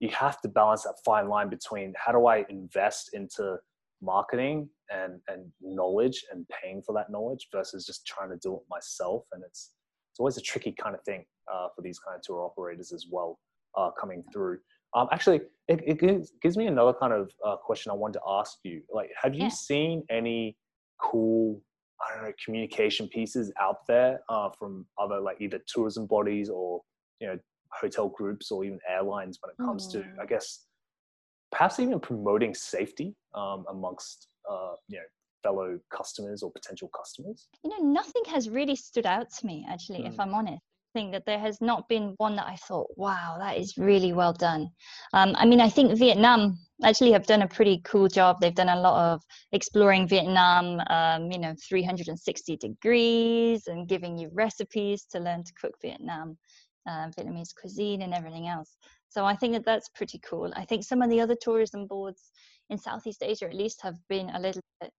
you 0.00 0.08
have 0.10 0.40
to 0.42 0.48
balance 0.48 0.82
that 0.84 0.96
fine 1.04 1.28
line 1.28 1.48
between 1.48 1.94
how 1.96 2.12
do 2.12 2.26
I 2.26 2.44
invest 2.48 3.14
into 3.14 3.56
marketing 4.02 4.68
and 4.90 5.20
and 5.28 5.50
knowledge 5.60 6.24
and 6.30 6.46
paying 6.48 6.82
for 6.82 6.94
that 6.94 7.10
knowledge 7.10 7.48
versus 7.52 7.86
just 7.86 8.06
trying 8.06 8.30
to 8.30 8.36
do 8.36 8.54
it 8.54 8.62
myself. 8.68 9.24
And 9.32 9.42
it's 9.44 9.70
it's 10.10 10.20
always 10.20 10.36
a 10.36 10.42
tricky 10.42 10.72
kind 10.72 10.94
of 10.94 11.02
thing 11.02 11.24
uh, 11.52 11.68
for 11.74 11.82
these 11.82 11.98
kind 11.98 12.16
of 12.16 12.22
tour 12.22 12.44
operators 12.44 12.92
as 12.92 13.06
well 13.10 13.38
uh, 13.76 13.90
coming 13.98 14.22
through. 14.32 14.58
Um, 14.94 15.08
actually, 15.12 15.40
it, 15.68 15.80
it 15.86 15.98
gives, 15.98 16.32
gives 16.40 16.56
me 16.56 16.66
another 16.66 16.92
kind 16.92 17.12
of 17.12 17.30
uh, 17.44 17.56
question 17.56 17.90
I 17.90 17.94
wanted 17.94 18.14
to 18.14 18.20
ask 18.28 18.58
you. 18.62 18.82
Like, 18.92 19.10
have 19.20 19.34
you 19.34 19.44
yeah. 19.44 19.48
seen 19.48 20.04
any 20.10 20.56
cool, 21.00 21.60
I 22.00 22.14
don't 22.14 22.24
know, 22.24 22.32
communication 22.44 23.08
pieces 23.08 23.52
out 23.60 23.86
there 23.88 24.20
uh, 24.28 24.50
from 24.56 24.86
other 24.98 25.20
like 25.20 25.40
either 25.40 25.60
tourism 25.66 26.06
bodies 26.06 26.48
or 26.48 26.82
you 27.20 27.26
know 27.26 27.38
hotel 27.72 28.08
groups 28.08 28.52
or 28.52 28.64
even 28.64 28.78
airlines 28.88 29.38
when 29.42 29.50
it 29.50 29.56
comes 29.64 29.88
mm. 29.88 29.92
to, 29.92 30.04
I 30.22 30.26
guess, 30.26 30.66
perhaps 31.50 31.80
even 31.80 31.98
promoting 31.98 32.54
safety 32.54 33.16
um, 33.34 33.64
amongst 33.68 34.28
uh, 34.48 34.74
you 34.88 34.98
know 34.98 35.04
fellow 35.42 35.78
customers 35.90 36.42
or 36.42 36.52
potential 36.52 36.88
customers? 36.96 37.48
You 37.64 37.70
know, 37.70 37.92
nothing 37.92 38.22
has 38.28 38.48
really 38.48 38.76
stood 38.76 39.06
out 39.06 39.30
to 39.30 39.46
me 39.46 39.66
actually, 39.68 40.02
mm. 40.02 40.12
if 40.12 40.20
I'm 40.20 40.34
honest 40.34 40.62
that 40.94 41.26
there 41.26 41.40
has 41.40 41.60
not 41.60 41.88
been 41.88 42.14
one 42.18 42.36
that 42.36 42.46
I 42.46 42.54
thought, 42.54 42.86
wow, 42.96 43.36
that 43.40 43.56
is 43.56 43.76
really 43.76 44.12
well 44.12 44.32
done. 44.32 44.68
Um, 45.12 45.34
I 45.36 45.44
mean, 45.44 45.60
I 45.60 45.68
think 45.68 45.98
Vietnam 45.98 46.56
actually 46.84 47.10
have 47.12 47.26
done 47.26 47.42
a 47.42 47.48
pretty 47.48 47.80
cool 47.84 48.06
job. 48.06 48.36
They've 48.40 48.54
done 48.54 48.68
a 48.68 48.80
lot 48.80 49.12
of 49.12 49.22
exploring 49.50 50.06
Vietnam, 50.06 50.80
um, 50.90 51.32
you 51.32 51.38
know, 51.38 51.52
360 51.68 52.56
degrees 52.58 53.66
and 53.66 53.88
giving 53.88 54.16
you 54.16 54.30
recipes 54.32 55.04
to 55.10 55.18
learn 55.18 55.42
to 55.42 55.52
cook 55.60 55.74
Vietnam, 55.82 56.38
uh, 56.86 57.08
Vietnamese 57.08 57.54
cuisine 57.60 58.02
and 58.02 58.14
everything 58.14 58.46
else. 58.46 58.76
So 59.08 59.24
I 59.24 59.34
think 59.34 59.54
that 59.54 59.64
that's 59.64 59.88
pretty 59.88 60.20
cool. 60.20 60.52
I 60.54 60.64
think 60.64 60.84
some 60.84 61.02
of 61.02 61.10
the 61.10 61.20
other 61.20 61.36
tourism 61.40 61.88
boards 61.88 62.30
in 62.70 62.78
Southeast 62.78 63.22
Asia, 63.24 63.46
at 63.46 63.54
least, 63.54 63.82
have 63.82 63.96
been 64.08 64.30
a 64.30 64.38
little 64.38 64.62
bit 64.80 64.92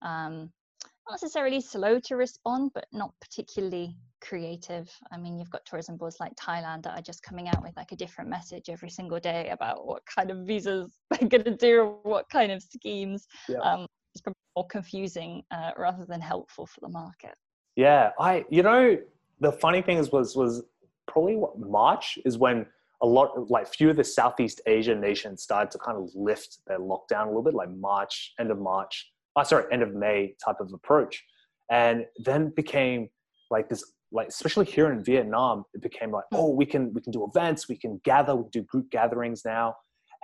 um, 0.00 0.50
not 1.08 1.14
necessarily 1.14 1.60
slow 1.60 1.98
to 2.00 2.16
respond, 2.16 2.70
but 2.74 2.86
not 2.92 3.12
particularly 3.20 3.96
creative. 4.20 4.90
I 5.12 5.18
mean, 5.18 5.38
you've 5.38 5.50
got 5.50 5.64
tourism 5.66 5.96
boards 5.96 6.16
like 6.18 6.34
Thailand 6.36 6.82
that 6.84 6.98
are 6.98 7.02
just 7.02 7.22
coming 7.22 7.48
out 7.48 7.62
with 7.62 7.76
like 7.76 7.92
a 7.92 7.96
different 7.96 8.30
message 8.30 8.70
every 8.70 8.90
single 8.90 9.20
day 9.20 9.50
about 9.50 9.86
what 9.86 10.02
kind 10.06 10.30
of 10.30 10.46
visas 10.46 10.98
they're 11.10 11.28
going 11.28 11.44
to 11.44 11.56
do 11.56 11.80
or 11.80 11.98
what 12.02 12.28
kind 12.30 12.50
of 12.50 12.62
schemes. 12.62 13.26
Yeah. 13.48 13.58
Um, 13.58 13.86
it's 14.14 14.22
probably 14.22 14.38
more 14.56 14.66
confusing 14.68 15.42
uh, 15.50 15.72
rather 15.76 16.04
than 16.06 16.20
helpful 16.20 16.66
for 16.66 16.80
the 16.80 16.88
market. 16.88 17.34
Yeah, 17.76 18.10
I 18.20 18.44
you 18.50 18.62
know 18.62 18.96
the 19.40 19.50
funny 19.50 19.82
thing 19.82 19.98
is 19.98 20.12
was 20.12 20.36
was 20.36 20.62
probably 21.06 21.36
what 21.36 21.58
March 21.58 22.18
is 22.24 22.38
when 22.38 22.66
a 23.02 23.06
lot 23.06 23.50
like 23.50 23.66
few 23.66 23.90
of 23.90 23.96
the 23.96 24.04
Southeast 24.04 24.60
Asian 24.66 25.00
nations 25.00 25.42
started 25.42 25.70
to 25.72 25.78
kind 25.78 25.98
of 25.98 26.08
lift 26.14 26.58
their 26.66 26.78
lockdown 26.78 27.24
a 27.24 27.26
little 27.26 27.42
bit, 27.42 27.54
like 27.54 27.70
March, 27.70 28.32
end 28.38 28.50
of 28.50 28.58
March, 28.58 29.12
oh, 29.36 29.42
sorry, 29.42 29.64
end 29.72 29.82
of 29.82 29.94
May 29.94 30.34
type 30.44 30.60
of 30.60 30.72
approach, 30.72 31.22
and 31.70 32.04
then 32.24 32.52
became 32.54 33.08
like 33.50 33.68
this 33.68 33.84
like 34.14 34.28
especially 34.28 34.64
here 34.64 34.92
in 34.92 35.04
Vietnam, 35.04 35.64
it 35.74 35.82
became 35.82 36.12
like, 36.12 36.24
hmm. 36.30 36.36
oh, 36.36 36.50
we 36.50 36.64
can 36.64 36.94
we 36.94 37.02
can 37.02 37.12
do 37.12 37.24
events, 37.24 37.68
we 37.68 37.76
can 37.76 38.00
gather, 38.04 38.34
we 38.34 38.44
can 38.44 38.50
do 38.50 38.62
group 38.62 38.90
gatherings 38.90 39.42
now, 39.44 39.74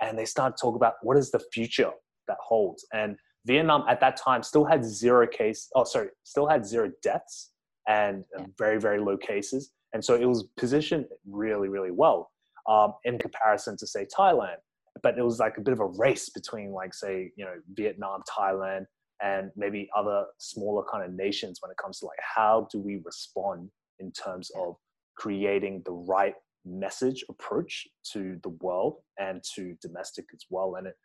and 0.01 0.17
they 0.17 0.25
started 0.25 0.57
to 0.57 0.61
talk 0.61 0.75
about 0.75 0.93
what 1.03 1.17
is 1.17 1.29
the 1.29 1.41
future 1.53 1.91
that 2.27 2.37
holds. 2.41 2.85
And 2.93 3.17
Vietnam 3.45 3.83
at 3.89 3.99
that 3.99 4.17
time 4.17 4.43
still 4.43 4.65
had 4.65 4.85
zero 4.85 5.27
case, 5.27 5.67
oh 5.75 5.83
sorry, 5.83 6.09
still 6.23 6.47
had 6.47 6.65
zero 6.65 6.91
deaths 7.03 7.51
and 7.87 8.23
yeah. 8.37 8.45
very 8.57 8.79
very 8.79 8.99
low 8.99 9.17
cases, 9.17 9.71
and 9.93 10.03
so 10.03 10.15
it 10.15 10.25
was 10.25 10.45
positioned 10.57 11.05
really 11.29 11.67
really 11.67 11.91
well 11.91 12.31
um, 12.69 12.93
in 13.03 13.19
comparison 13.19 13.75
to 13.77 13.85
say 13.85 14.07
Thailand. 14.17 14.57
But 15.03 15.17
it 15.17 15.23
was 15.23 15.39
like 15.39 15.57
a 15.57 15.61
bit 15.61 15.73
of 15.73 15.79
a 15.79 15.85
race 15.85 16.29
between 16.29 16.71
like 16.71 16.93
say 16.93 17.31
you 17.35 17.43
know 17.43 17.55
Vietnam, 17.73 18.21
Thailand, 18.39 18.85
and 19.21 19.51
maybe 19.55 19.89
other 19.95 20.25
smaller 20.37 20.83
kind 20.91 21.03
of 21.03 21.13
nations 21.13 21.59
when 21.61 21.71
it 21.71 21.77
comes 21.77 21.99
to 21.99 22.05
like 22.05 22.17
how 22.35 22.67
do 22.71 22.79
we 22.79 23.01
respond 23.03 23.69
in 23.99 24.11
terms 24.11 24.51
of 24.57 24.75
creating 25.15 25.81
the 25.85 25.91
right 25.91 26.35
message 26.65 27.23
approach 27.29 27.87
to 28.11 28.39
the 28.43 28.49
world 28.61 28.97
and 29.19 29.41
to 29.55 29.75
domestic 29.81 30.25
as 30.33 30.45
well 30.49 30.75
and 30.75 30.87
it 30.87 30.95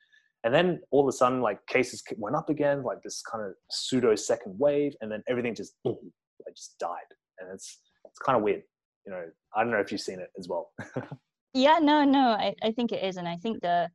and 0.45 0.55
then 0.55 0.81
all 0.91 1.01
of 1.01 1.09
a 1.09 1.13
sudden 1.13 1.41
like 1.41 1.59
cases 1.67 2.03
went 2.19 2.37
up 2.37 2.51
again 2.51 2.83
like 2.83 3.03
this 3.03 3.23
kind 3.31 3.45
of 3.45 3.53
pseudo 3.71 4.15
second 4.15 4.55
wave 4.59 4.95
and 5.01 5.11
then 5.11 5.23
everything 5.29 5.55
just 5.55 5.75
boom 5.83 5.97
like 6.45 6.55
just 6.55 6.79
died 6.79 7.11
and 7.39 7.49
it's 7.53 7.81
it's 8.05 8.19
kind 8.19 8.37
of 8.37 8.43
weird 8.43 8.63
you 9.07 9.13
know, 9.13 9.25
I 9.55 9.63
don't 9.63 9.71
know 9.71 9.79
if 9.79 9.93
you've 9.93 10.01
seen 10.01 10.19
it 10.21 10.31
as 10.39 10.49
well. 10.49 10.73
yeah, 11.55 11.79
no, 11.81 12.05
no, 12.05 12.31
I, 12.31 12.55
I 12.63 12.73
think 12.73 12.93
it 12.93 13.05
is. 13.05 13.17
And 13.17 13.29
I 13.29 13.37
think 13.37 13.63
the, 13.63 13.89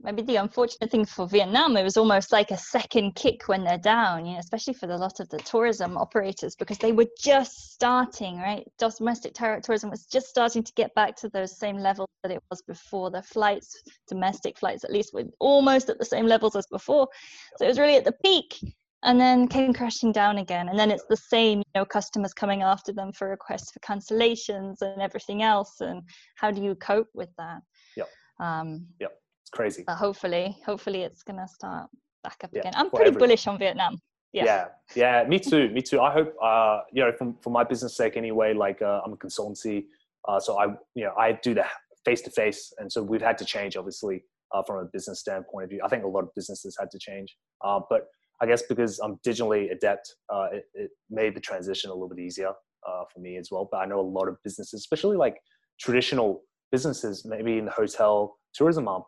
maybe 0.00 0.22
the 0.22 0.36
unfortunate 0.36 0.90
thing 0.90 1.04
for 1.04 1.26
Vietnam, 1.26 1.76
it 1.76 1.82
was 1.82 1.96
almost 1.96 2.32
like 2.32 2.50
a 2.50 2.58
second 2.58 3.14
kick 3.14 3.48
when 3.48 3.64
they're 3.64 3.78
down, 3.78 4.26
you 4.26 4.34
know, 4.34 4.38
especially 4.38 4.74
for 4.74 4.88
a 4.90 4.96
lot 4.96 5.20
of 5.20 5.28
the 5.30 5.38
tourism 5.38 5.96
operators, 5.96 6.54
because 6.54 6.78
they 6.78 6.92
were 6.92 7.06
just 7.18 7.72
starting, 7.72 8.38
right? 8.38 8.66
Domestic 8.78 9.34
tourism 9.34 9.90
was 9.90 10.06
just 10.06 10.28
starting 10.28 10.62
to 10.62 10.72
get 10.74 10.94
back 10.94 11.16
to 11.16 11.28
those 11.30 11.58
same 11.58 11.78
levels 11.78 12.08
that 12.22 12.32
it 12.32 12.42
was 12.50 12.62
before. 12.62 13.10
The 13.10 13.22
flights, 13.22 13.82
domestic 14.08 14.58
flights 14.58 14.84
at 14.84 14.92
least, 14.92 15.14
were 15.14 15.24
almost 15.40 15.88
at 15.88 15.98
the 15.98 16.04
same 16.04 16.26
levels 16.26 16.56
as 16.56 16.66
before. 16.66 17.08
So 17.56 17.64
it 17.64 17.68
was 17.68 17.78
really 17.78 17.96
at 17.96 18.04
the 18.04 18.16
peak 18.24 18.58
and 19.02 19.20
then 19.20 19.48
came 19.48 19.72
crashing 19.72 20.12
down 20.12 20.38
again. 20.38 20.68
And 20.68 20.78
then 20.78 20.90
it's 20.90 21.06
the 21.08 21.16
same, 21.16 21.58
you 21.58 21.80
know, 21.80 21.84
customers 21.84 22.34
coming 22.34 22.62
after 22.62 22.92
them 22.92 23.12
for 23.12 23.30
requests 23.30 23.72
for 23.72 23.80
cancellations 23.80 24.82
and 24.82 25.00
everything 25.00 25.42
else. 25.42 25.80
And 25.80 26.02
how 26.34 26.50
do 26.50 26.62
you 26.62 26.74
cope 26.74 27.08
with 27.14 27.30
that? 27.38 27.60
Yep. 27.96 28.08
Um, 28.40 28.86
yep 29.00 29.12
it's 29.46 29.50
crazy. 29.56 29.84
But 29.86 29.96
hopefully, 29.96 30.58
hopefully 30.66 31.02
it's 31.02 31.22
gonna 31.22 31.46
start 31.46 31.88
back 32.24 32.38
up 32.42 32.50
yeah, 32.52 32.60
again. 32.60 32.72
I'm 32.74 32.90
pretty 32.90 33.10
everyone. 33.10 33.28
bullish 33.28 33.46
on 33.46 33.58
Vietnam. 33.58 33.98
Yeah. 34.32 34.44
yeah, 34.44 34.64
yeah, 34.96 35.28
me 35.28 35.38
too, 35.38 35.70
me 35.70 35.80
too. 35.80 36.00
I 36.00 36.12
hope, 36.12 36.34
uh, 36.42 36.80
you 36.92 37.02
know, 37.02 37.12
from 37.12 37.36
for 37.42 37.50
my 37.50 37.62
business 37.62 37.96
sake 37.96 38.16
anyway. 38.16 38.54
Like, 38.54 38.82
uh, 38.82 39.00
I'm 39.04 39.12
a 39.12 39.16
consultancy, 39.16 39.84
uh, 40.28 40.40
so 40.40 40.58
I, 40.58 40.66
you 40.94 41.04
know, 41.04 41.14
I 41.16 41.38
do 41.42 41.54
the 41.54 41.64
face 42.04 42.22
to 42.22 42.30
face, 42.30 42.72
and 42.78 42.90
so 42.90 43.02
we've 43.02 43.22
had 43.22 43.38
to 43.38 43.44
change, 43.44 43.76
obviously, 43.76 44.24
uh, 44.52 44.62
from 44.66 44.84
a 44.84 44.88
business 44.92 45.20
standpoint 45.20 45.64
of 45.64 45.70
view. 45.70 45.80
I 45.84 45.88
think 45.88 46.04
a 46.04 46.08
lot 46.08 46.24
of 46.24 46.30
businesses 46.34 46.76
had 46.78 46.90
to 46.90 46.98
change, 46.98 47.36
uh, 47.64 47.80
but 47.88 48.08
I 48.42 48.46
guess 48.46 48.62
because 48.62 48.98
I'm 48.98 49.16
digitally 49.24 49.70
adept, 49.70 50.12
uh, 50.28 50.48
it, 50.52 50.64
it 50.74 50.90
made 51.08 51.36
the 51.36 51.40
transition 51.40 51.90
a 51.90 51.94
little 51.94 52.08
bit 52.08 52.18
easier 52.18 52.50
uh, 52.50 53.04
for 53.14 53.20
me 53.20 53.36
as 53.36 53.48
well. 53.52 53.68
But 53.70 53.78
I 53.78 53.86
know 53.86 54.00
a 54.00 54.02
lot 54.18 54.28
of 54.28 54.36
businesses, 54.42 54.80
especially 54.80 55.16
like 55.16 55.36
traditional 55.80 56.42
businesses, 56.72 57.24
maybe 57.24 57.58
in 57.58 57.66
the 57.66 57.70
hotel 57.70 58.36
tourism 58.54 58.88
arm, 58.88 59.04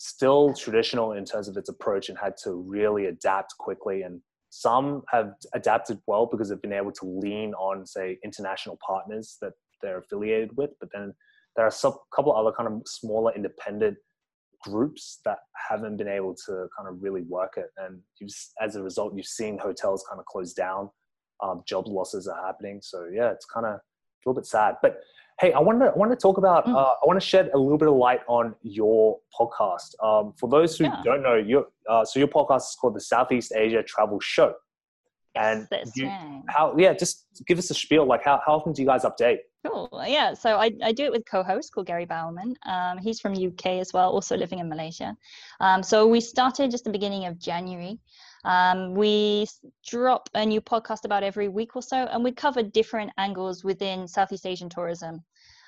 still 0.00 0.54
traditional 0.54 1.12
in 1.12 1.26
terms 1.26 1.46
of 1.46 1.58
its 1.58 1.68
approach 1.68 2.08
and 2.08 2.16
had 2.16 2.34
to 2.34 2.54
really 2.54 3.06
adapt 3.06 3.54
quickly. 3.58 4.00
And 4.00 4.22
some 4.48 5.02
have 5.12 5.34
adapted 5.52 5.98
well 6.06 6.24
because 6.24 6.48
they've 6.48 6.62
been 6.62 6.72
able 6.72 6.92
to 6.92 7.04
lean 7.04 7.52
on, 7.52 7.84
say, 7.84 8.18
international 8.24 8.78
partners 8.84 9.36
that 9.42 9.52
they're 9.82 9.98
affiliated 9.98 10.56
with. 10.56 10.70
But 10.80 10.88
then 10.94 11.12
there 11.54 11.66
are 11.66 11.68
a 11.68 11.92
couple 12.16 12.34
other 12.34 12.50
kind 12.50 12.66
of 12.66 12.80
smaller 12.86 13.34
independent 13.36 13.98
groups 14.62 15.20
that 15.26 15.40
haven't 15.68 15.98
been 15.98 16.08
able 16.08 16.34
to 16.46 16.66
kind 16.74 16.88
of 16.88 17.02
really 17.02 17.22
work 17.22 17.58
it. 17.58 17.68
And 17.76 18.00
as 18.62 18.76
a 18.76 18.82
result, 18.82 19.14
you've 19.14 19.26
seen 19.26 19.58
hotels 19.58 20.02
kind 20.08 20.18
of 20.18 20.24
close 20.24 20.54
down. 20.54 20.88
Um, 21.42 21.62
job 21.68 21.86
losses 21.86 22.26
are 22.26 22.42
happening. 22.46 22.80
So 22.82 23.06
yeah, 23.12 23.32
it's 23.32 23.44
kind 23.44 23.66
of 23.66 23.74
a 23.74 23.80
little 24.24 24.40
bit 24.40 24.46
sad. 24.46 24.76
But 24.80 25.00
Hey, 25.40 25.54
I 25.54 25.58
want 25.58 25.80
to 25.80 25.86
I 25.86 25.96
want 25.96 26.12
to 26.12 26.16
talk 26.16 26.36
about 26.36 26.66
mm. 26.66 26.74
uh, 26.74 26.94
I 27.02 27.06
want 27.06 27.18
to 27.18 27.26
shed 27.26 27.50
a 27.54 27.58
little 27.58 27.78
bit 27.78 27.88
of 27.88 27.94
light 27.94 28.20
on 28.28 28.54
your 28.62 29.18
podcast. 29.38 29.94
Um, 30.04 30.34
for 30.38 30.50
those 30.50 30.76
who 30.76 30.84
yeah. 30.84 31.00
don't 31.02 31.22
know, 31.22 31.36
your 31.36 31.66
uh, 31.88 32.04
so 32.04 32.18
your 32.18 32.28
podcast 32.28 32.68
is 32.68 32.76
called 32.78 32.94
the 32.94 33.00
Southeast 33.00 33.52
Asia 33.56 33.82
Travel 33.82 34.20
Show. 34.20 34.52
And 35.36 35.66
you, 35.94 36.12
how 36.48 36.74
yeah, 36.76 36.92
just 36.92 37.26
give 37.46 37.58
us 37.58 37.70
a 37.70 37.74
spiel. 37.74 38.04
Like 38.04 38.22
how 38.22 38.42
how 38.44 38.56
often 38.56 38.74
do 38.74 38.82
you 38.82 38.88
guys 38.88 39.04
update? 39.04 39.38
Cool. 39.66 39.88
Yeah. 40.06 40.34
So 40.34 40.56
I, 40.56 40.72
I 40.82 40.92
do 40.92 41.04
it 41.04 41.12
with 41.12 41.24
co-host 41.30 41.72
called 41.72 41.86
Gary 41.86 42.06
Bowerman. 42.06 42.54
Um, 42.66 42.98
he's 42.98 43.20
from 43.20 43.32
UK 43.32 43.66
as 43.80 43.92
well, 43.92 44.10
also 44.10 44.36
living 44.36 44.58
in 44.58 44.68
Malaysia. 44.68 45.16
Um, 45.60 45.82
so 45.82 46.06
we 46.06 46.20
started 46.20 46.70
just 46.70 46.84
the 46.84 46.90
beginning 46.90 47.26
of 47.26 47.38
January. 47.38 47.98
Um, 48.44 48.94
we 48.94 49.46
drop 49.86 50.30
a 50.34 50.46
new 50.46 50.60
podcast 50.60 51.04
about 51.04 51.22
every 51.22 51.48
week 51.48 51.76
or 51.76 51.82
so, 51.82 51.96
and 51.96 52.24
we 52.24 52.32
cover 52.32 52.62
different 52.62 53.10
angles 53.18 53.64
within 53.64 54.08
Southeast 54.08 54.46
Asian 54.46 54.70
tourism. 54.70 55.22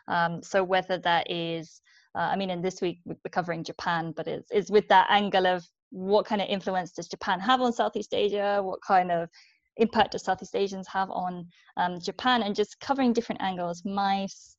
Um, 0.08 0.42
so 0.42 0.62
whether 0.62 0.98
that 0.98 1.30
is, 1.30 1.80
uh, 2.14 2.28
I 2.32 2.36
mean, 2.36 2.50
in 2.50 2.62
this 2.62 2.80
week 2.80 3.00
we're 3.04 3.16
covering 3.30 3.64
Japan, 3.64 4.12
but 4.16 4.26
it's, 4.26 4.50
it's 4.50 4.70
with 4.70 4.88
that 4.88 5.06
angle 5.10 5.46
of 5.46 5.64
what 5.90 6.26
kind 6.26 6.40
of 6.40 6.48
influence 6.48 6.92
does 6.92 7.08
Japan 7.08 7.38
have 7.40 7.60
on 7.60 7.72
Southeast 7.72 8.14
Asia? 8.14 8.60
What 8.62 8.80
kind 8.82 9.10
of 9.10 9.28
impact 9.76 10.12
does 10.12 10.24
Southeast 10.24 10.56
Asians 10.56 10.88
have 10.88 11.10
on 11.10 11.46
um, 11.76 12.00
Japan? 12.00 12.42
And 12.42 12.54
just 12.54 12.80
covering 12.80 13.12
different 13.12 13.42
angles, 13.42 13.82
MICE, 13.84 14.56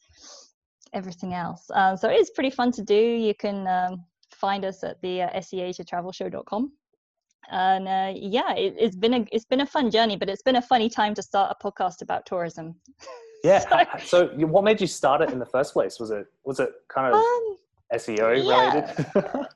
everything 0.93 1.33
else. 1.33 1.65
Um, 1.73 1.97
so 1.97 2.07
it's 2.09 2.29
pretty 2.29 2.51
fun 2.51 2.71
to 2.73 2.83
do. 2.83 2.95
You 2.95 3.33
can 3.33 3.67
um, 3.67 4.05
find 4.35 4.63
us 4.63 4.83
at 4.83 5.01
the 5.01 5.23
uh, 5.23 5.29
seasiatravelshow.com 5.39 6.71
and 7.51 7.87
uh, 7.87 8.13
yeah 8.15 8.53
it, 8.53 8.79
has 8.81 8.95
been 8.95 9.13
a 9.13 9.25
it's 9.31 9.45
been 9.45 9.61
a 9.61 9.65
fun 9.65 9.91
journey 9.91 10.15
but 10.15 10.29
it's 10.29 10.41
been 10.41 10.55
a 10.55 10.61
funny 10.61 10.89
time 10.89 11.13
to 11.13 11.21
start 11.21 11.53
a 11.57 11.63
podcast 11.67 12.01
about 12.01 12.25
tourism 12.25 12.75
yeah 13.43 13.97
so, 13.99 14.27
so 14.29 14.45
what 14.47 14.63
made 14.63 14.79
you 14.79 14.87
start 14.87 15.21
it 15.21 15.29
in 15.31 15.39
the 15.39 15.45
first 15.45 15.73
place 15.73 15.99
was 15.99 16.11
it 16.11 16.27
was 16.43 16.59
it 16.59 16.71
kind 16.87 17.13
of 17.13 17.19
um, 17.19 17.57
seo 17.95 18.29
related 18.29 18.85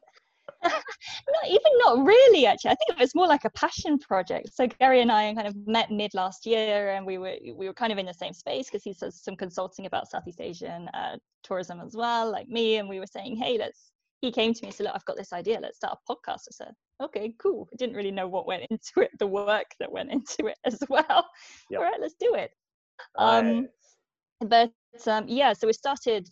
not 0.63 1.45
even 1.45 1.71
not 1.85 2.03
really 2.03 2.45
actually 2.45 2.71
i 2.71 2.75
think 2.75 2.89
it 2.89 2.99
was 2.99 3.13
more 3.15 3.27
like 3.27 3.45
a 3.45 3.49
passion 3.51 3.97
project 3.99 4.49
so 4.53 4.67
gary 4.79 5.01
and 5.01 5.11
i 5.11 5.33
kind 5.33 5.47
of 5.47 5.55
met 5.67 5.91
mid 5.91 6.13
last 6.13 6.45
year 6.45 6.93
and 6.93 7.05
we 7.05 7.17
were 7.17 7.35
we 7.55 7.67
were 7.67 7.73
kind 7.73 7.91
of 7.91 7.97
in 7.97 8.05
the 8.05 8.13
same 8.13 8.33
space 8.33 8.65
because 8.65 8.83
he 8.83 8.93
does 8.93 9.21
some 9.21 9.35
consulting 9.35 9.85
about 9.85 10.09
southeast 10.09 10.41
asian 10.41 10.87
uh, 10.89 11.15
tourism 11.43 11.79
as 11.79 11.95
well 11.95 12.29
like 12.29 12.49
me 12.49 12.77
and 12.77 12.89
we 12.89 12.99
were 12.99 13.07
saying 13.07 13.35
hey 13.35 13.57
let's 13.57 13.91
he 14.21 14.31
came 14.31 14.53
to 14.53 14.63
me 14.63 14.69
and 14.69 14.75
said, 14.75 14.85
Look, 14.85 14.95
I've 14.95 15.05
got 15.05 15.17
this 15.17 15.33
idea. 15.33 15.59
Let's 15.61 15.77
start 15.77 15.97
a 15.97 16.11
podcast. 16.11 16.47
I 16.49 16.51
said, 16.51 16.73
Okay, 17.01 17.33
cool. 17.37 17.67
I 17.71 17.75
didn't 17.75 17.95
really 17.95 18.11
know 18.11 18.27
what 18.27 18.47
went 18.47 18.63
into 18.69 19.01
it, 19.01 19.11
the 19.19 19.27
work 19.27 19.67
that 19.79 19.91
went 19.91 20.11
into 20.11 20.47
it 20.47 20.57
as 20.65 20.79
well. 20.89 21.27
Yep. 21.69 21.79
All 21.79 21.83
right, 21.83 22.01
let's 22.01 22.15
do 22.19 22.33
it. 22.35 22.51
Um, 23.17 23.67
but 24.41 24.71
um, 25.05 25.25
yeah, 25.27 25.53
so 25.53 25.67
we 25.67 25.73
started 25.73 26.29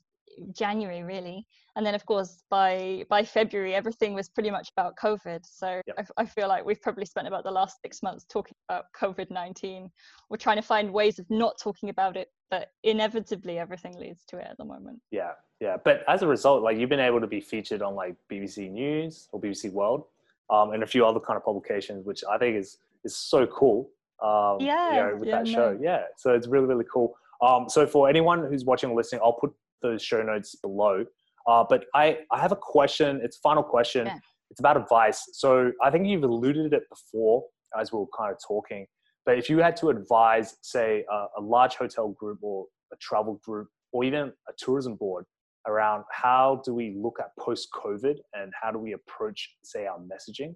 January 0.51 1.04
really, 1.04 1.45
and 1.75 1.86
then 1.86 1.95
of 1.95 2.06
course 2.06 2.43
by 2.49 3.06
by 3.10 3.23
February 3.23 3.73
everything 3.73 4.13
was 4.13 4.30
pretty 4.30 4.51
much 4.51 4.69
about 4.75 4.95
COVID. 5.01 5.41
So 5.43 5.82
yep. 5.88 5.95
I, 6.17 6.23
I, 6.23 6.25
feel 6.25 6.47
like 6.47 6.65
we've 6.65 6.82
probably 6.82 7.06
spent 7.06 7.28
about 7.28 7.43
the 7.43 7.51
last 7.51 7.78
six 7.82 8.04
months 8.04 8.25
talking 8.30 8.56
about 8.69 8.86
COVID 8.99 9.32
nineteen. 9.32 9.89
We're 10.30 10.38
trying 10.38 10.58
to 10.58 10.62
find 10.62 10.91
ways 10.91 11.19
of 11.19 11.25
not 11.30 11.56
talking 11.62 11.89
about 11.89 12.17
it, 12.17 12.30
but 12.49 12.69
inevitably 12.84 13.58
everything 13.58 13.97
leads 13.97 14.25
to 14.25 14.38
it 14.38 14.47
at 14.49 14.58
the 14.58 14.65
moment. 14.65 14.99
Yeah, 15.12 15.32
yeah. 15.60 15.78
But 15.84 16.04
as 16.08 16.21
a 16.21 16.28
result, 16.28 16.63
like 16.63 16.78
you've 16.78 16.89
been 16.89 16.99
able 16.99 17.21
to 17.21 17.28
be 17.28 17.41
featured 17.41 17.82
on 17.82 17.95
like 17.95 18.15
BBC 18.32 18.69
News 18.69 19.28
or 19.32 19.39
BBC 19.39 19.71
World, 19.71 20.06
um, 20.49 20.71
and 20.71 20.84
a 20.84 20.88
few 20.88 21.06
other 21.06 21.19
kind 21.19 21.38
of 21.38 21.43
publications, 21.43 22.06
which 22.06 22.23
I 22.30 22.38
think 22.38 22.58
is 22.58 22.78
is 23.04 23.15
so 23.15 23.45
cool. 23.47 23.89
Um, 24.23 24.58
yeah, 24.60 24.89
you 24.89 24.95
know, 24.95 25.17
with 25.17 25.30
yeah, 25.30 25.38
that 25.38 25.47
show, 25.47 25.73
no. 25.73 25.80
yeah. 25.82 26.04
So 26.17 26.34
it's 26.34 26.47
really 26.47 26.65
really 26.65 26.86
cool. 26.91 27.15
Um, 27.41 27.67
so 27.69 27.86
for 27.86 28.08
anyone 28.10 28.45
who's 28.49 28.65
watching 28.65 28.91
or 28.91 28.95
listening, 28.95 29.21
I'll 29.23 29.34
put 29.34 29.54
those 29.82 30.01
show 30.01 30.21
notes 30.23 30.56
below. 30.56 31.06
Uh, 31.47 31.63
but 31.67 31.86
I, 31.93 32.19
I 32.32 32.39
have 32.39 32.51
a 32.51 32.56
question. 32.56 33.19
It's 33.23 33.38
final 33.38 33.62
question. 33.62 34.08
Yeah. 34.08 34.17
It's 34.49 34.60
about 34.60 34.78
advice. 34.78 35.23
So 35.34 35.71
I 35.84 35.91
think 35.91 36.08
you've 36.08 36.23
alluded 36.23 36.73
it 36.73 36.84
before 36.89 37.43
as 37.80 37.91
we 37.91 37.99
were 37.99 38.06
kind 38.17 38.32
of 38.32 38.38
talking. 38.45 38.88
But 39.25 39.38
if 39.38 39.49
you 39.49 39.60
had 39.60 39.75
to 39.78 39.89
advise, 39.89 40.56
say, 40.62 41.04
a, 41.12 41.25
a 41.38 41.41
large 41.41 41.75
hotel 41.75 42.10
group 42.10 42.39
or 42.41 42.65
a 42.93 42.95
travel 42.97 43.39
group 43.43 43.67
or 43.91 44.04
even 44.04 44.32
a 44.47 44.54
tourism 44.58 44.95
board 44.95 45.25
around 45.67 46.04
how 46.12 46.62
do 46.63 46.73
we 46.73 46.95
look 46.95 47.17
at 47.19 47.36
post-COVID 47.39 48.17
and 48.34 48.54
how 48.60 48.71
do 48.71 48.78
we 48.78 48.93
approach, 48.93 49.56
say, 49.63 49.88
our 49.88 49.99
messaging, 49.99 50.56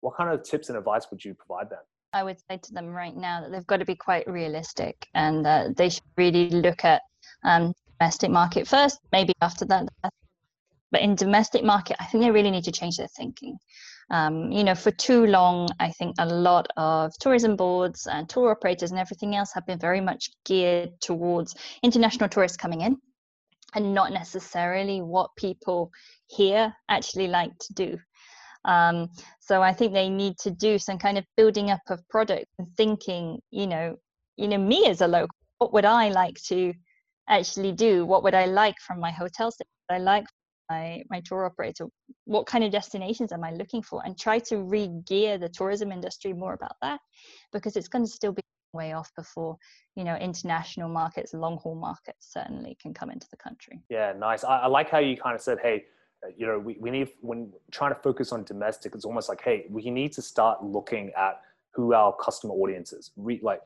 what 0.00 0.16
kind 0.16 0.32
of 0.32 0.42
tips 0.42 0.68
and 0.68 0.76
advice 0.76 1.06
would 1.10 1.24
you 1.24 1.34
provide 1.34 1.70
them? 1.70 1.82
I 2.12 2.22
would 2.22 2.38
say 2.48 2.56
to 2.56 2.72
them 2.72 2.88
right 2.88 3.16
now 3.16 3.40
that 3.40 3.52
they've 3.52 3.66
got 3.66 3.78
to 3.78 3.84
be 3.84 3.94
quite 3.94 4.26
realistic 4.26 5.06
and 5.14 5.46
uh, 5.46 5.68
they 5.76 5.90
should 5.90 6.02
really 6.16 6.48
look 6.50 6.84
at 6.84 7.02
um, 7.44 7.74
domestic 7.98 8.30
market 8.30 8.66
first, 8.66 8.98
maybe 9.12 9.32
after 9.42 9.64
that. 9.66 9.88
But 10.90 11.02
in 11.02 11.14
domestic 11.14 11.64
market, 11.64 11.96
I 12.00 12.06
think 12.06 12.24
they 12.24 12.30
really 12.30 12.50
need 12.50 12.64
to 12.64 12.72
change 12.72 12.96
their 12.96 13.08
thinking. 13.08 13.58
Um, 14.10 14.50
you 14.50 14.64
know, 14.64 14.74
for 14.74 14.90
too 14.90 15.26
long, 15.26 15.68
I 15.80 15.90
think 15.90 16.14
a 16.18 16.24
lot 16.24 16.66
of 16.78 17.12
tourism 17.18 17.56
boards 17.56 18.06
and 18.06 18.26
tour 18.26 18.52
operators 18.52 18.90
and 18.90 18.98
everything 18.98 19.36
else 19.36 19.52
have 19.52 19.66
been 19.66 19.78
very 19.78 20.00
much 20.00 20.30
geared 20.46 20.98
towards 21.02 21.54
international 21.82 22.30
tourists 22.30 22.56
coming 22.56 22.80
in 22.80 22.96
and 23.74 23.92
not 23.92 24.12
necessarily 24.12 25.02
what 25.02 25.36
people 25.36 25.90
here 26.26 26.74
actually 26.88 27.28
like 27.28 27.52
to 27.58 27.74
do. 27.74 27.98
Um, 28.68 29.08
so 29.40 29.62
I 29.62 29.72
think 29.72 29.92
they 29.92 30.10
need 30.10 30.36
to 30.40 30.50
do 30.50 30.78
some 30.78 30.98
kind 30.98 31.18
of 31.18 31.24
building 31.36 31.70
up 31.70 31.80
of 31.88 32.06
product 32.08 32.46
and 32.58 32.68
thinking, 32.76 33.40
you 33.50 33.66
know, 33.66 33.96
you 34.36 34.46
know, 34.46 34.58
me 34.58 34.86
as 34.86 35.00
a 35.00 35.08
local, 35.08 35.34
what 35.58 35.72
would 35.72 35.86
I 35.86 36.10
like 36.10 36.36
to 36.48 36.72
actually 37.28 37.72
do? 37.72 38.04
What 38.04 38.22
would 38.22 38.34
I 38.34 38.44
like 38.44 38.76
from 38.86 39.00
my 39.00 39.10
hotel 39.10 39.50
stay? 39.50 39.64
I 39.90 39.98
like 39.98 40.26
my, 40.70 41.02
my 41.10 41.22
tour 41.24 41.46
operator? 41.46 41.86
What 42.26 42.46
kind 42.46 42.62
of 42.62 42.70
destinations 42.70 43.32
am 43.32 43.42
I 43.42 43.52
looking 43.52 43.82
for? 43.82 44.02
And 44.04 44.18
try 44.18 44.38
to 44.40 44.58
re-gear 44.58 45.38
the 45.38 45.48
tourism 45.48 45.90
industry 45.90 46.34
more 46.34 46.52
about 46.52 46.76
that 46.82 47.00
because 47.52 47.74
it's 47.74 47.88
going 47.88 48.04
to 48.04 48.10
still 48.10 48.32
be 48.32 48.42
way 48.74 48.92
off 48.92 49.10
before 49.16 49.56
you 49.96 50.04
know 50.04 50.14
international 50.16 50.90
markets 50.90 51.32
long 51.32 51.56
haul 51.56 51.74
markets 51.74 52.32
certainly 52.32 52.76
can 52.80 52.92
come 52.92 53.10
into 53.10 53.26
the 53.30 53.36
country 53.38 53.80
yeah 53.88 54.12
nice 54.12 54.44
I, 54.44 54.58
I, 54.58 54.66
like 54.66 54.90
how 54.90 54.98
you 54.98 55.16
kind 55.16 55.34
of 55.34 55.40
said 55.40 55.56
hey 55.62 55.84
you 56.36 56.46
know 56.46 56.58
we, 56.58 56.76
we 56.80 56.90
need 56.90 57.08
when 57.20 57.52
trying 57.70 57.94
to 57.94 58.00
focus 58.00 58.32
on 58.32 58.42
domestic 58.44 58.94
it's 58.94 59.04
almost 59.04 59.28
like 59.28 59.40
hey 59.42 59.66
we 59.70 59.88
need 59.90 60.12
to 60.12 60.20
start 60.20 60.62
looking 60.64 61.10
at 61.16 61.40
who 61.74 61.94
our 61.94 62.14
customer 62.16 62.54
audience 62.54 62.92
is 62.92 63.12
Re, 63.16 63.38
like 63.42 63.60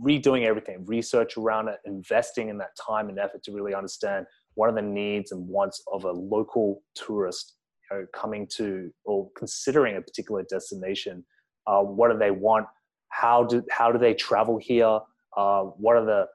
redoing 0.00 0.46
everything, 0.46 0.84
research 0.86 1.36
around 1.36 1.68
it, 1.68 1.78
investing 1.84 2.48
in 2.48 2.58
that 2.58 2.70
time 2.76 3.08
and 3.08 3.18
effort 3.18 3.42
to 3.44 3.52
really 3.52 3.74
understand 3.74 4.26
what 4.54 4.68
are 4.68 4.74
the 4.74 4.82
needs 4.82 5.32
and 5.32 5.46
wants 5.48 5.82
of 5.92 6.04
a 6.04 6.10
local 6.10 6.82
tourist 6.94 7.54
you 7.90 7.98
know, 7.98 8.06
coming 8.14 8.46
to 8.56 8.90
or 9.04 9.30
considering 9.36 9.96
a 9.96 10.00
particular 10.00 10.44
destination. 10.48 11.24
Uh, 11.66 11.80
what 11.80 12.10
do 12.10 12.18
they 12.18 12.30
want? 12.30 12.66
How 13.08 13.44
do 13.44 13.62
how 13.70 13.92
do 13.92 13.98
they 13.98 14.14
travel 14.14 14.58
here? 14.58 14.98
Uh, 15.36 15.62
what 15.62 15.96
are 15.96 16.04
the 16.04 16.26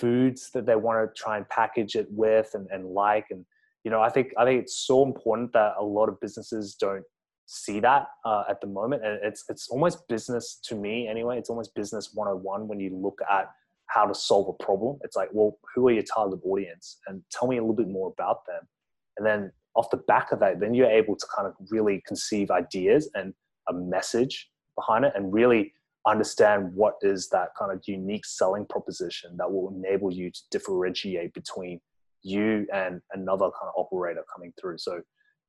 foods 0.00 0.50
that 0.52 0.66
they 0.66 0.76
want 0.76 0.98
to 1.14 1.22
try 1.22 1.36
and 1.36 1.48
package 1.48 1.94
it 1.94 2.06
with 2.10 2.50
and, 2.54 2.66
and 2.70 2.86
like 2.86 3.26
and 3.30 3.44
you 3.84 3.90
know 3.90 4.00
i 4.00 4.08
think 4.08 4.32
i 4.38 4.44
think 4.44 4.62
it's 4.62 4.76
so 4.76 5.04
important 5.04 5.52
that 5.52 5.74
a 5.78 5.84
lot 5.84 6.08
of 6.08 6.20
businesses 6.20 6.74
don't 6.74 7.04
see 7.46 7.80
that 7.80 8.06
uh, 8.24 8.44
at 8.48 8.60
the 8.60 8.66
moment. 8.66 9.04
And 9.04 9.18
it's 9.22 9.44
it's 9.48 9.68
almost 9.68 10.06
business 10.08 10.58
to 10.64 10.74
me 10.74 11.08
anyway. 11.08 11.38
It's 11.38 11.50
almost 11.50 11.74
business 11.74 12.10
101 12.14 12.68
when 12.68 12.80
you 12.80 12.96
look 12.96 13.20
at 13.30 13.50
how 13.86 14.06
to 14.06 14.14
solve 14.14 14.48
a 14.48 14.64
problem. 14.64 14.98
It's 15.02 15.16
like 15.16 15.28
well 15.32 15.58
who 15.74 15.88
are 15.88 15.92
your 15.92 16.02
target 16.02 16.40
audience? 16.44 16.98
And 17.06 17.22
tell 17.30 17.48
me 17.48 17.58
a 17.58 17.60
little 17.60 17.76
bit 17.76 17.88
more 17.88 18.12
about 18.18 18.46
them. 18.46 18.66
And 19.18 19.26
then 19.26 19.52
off 19.74 19.90
the 19.90 19.98
back 19.98 20.32
of 20.32 20.40
that 20.40 20.60
then 20.60 20.74
you're 20.74 20.90
able 20.90 21.16
to 21.16 21.26
kind 21.34 21.46
of 21.46 21.54
really 21.70 22.02
conceive 22.06 22.50
ideas 22.50 23.10
and 23.14 23.32
a 23.68 23.72
message 23.72 24.50
behind 24.74 25.04
it 25.04 25.12
and 25.14 25.32
really 25.32 25.72
understand 26.06 26.72
what 26.74 26.94
is 27.02 27.28
that 27.28 27.48
kind 27.56 27.70
of 27.70 27.80
unique 27.86 28.26
selling 28.26 28.66
proposition 28.66 29.36
that 29.36 29.50
will 29.50 29.72
enable 29.74 30.12
you 30.12 30.30
to 30.30 30.40
differentiate 30.50 31.32
between 31.32 31.80
you 32.22 32.66
and 32.72 33.00
another 33.12 33.46
kind 33.46 33.68
of 33.68 33.74
operator 33.76 34.24
coming 34.32 34.52
through 34.60 34.78
so 34.78 35.00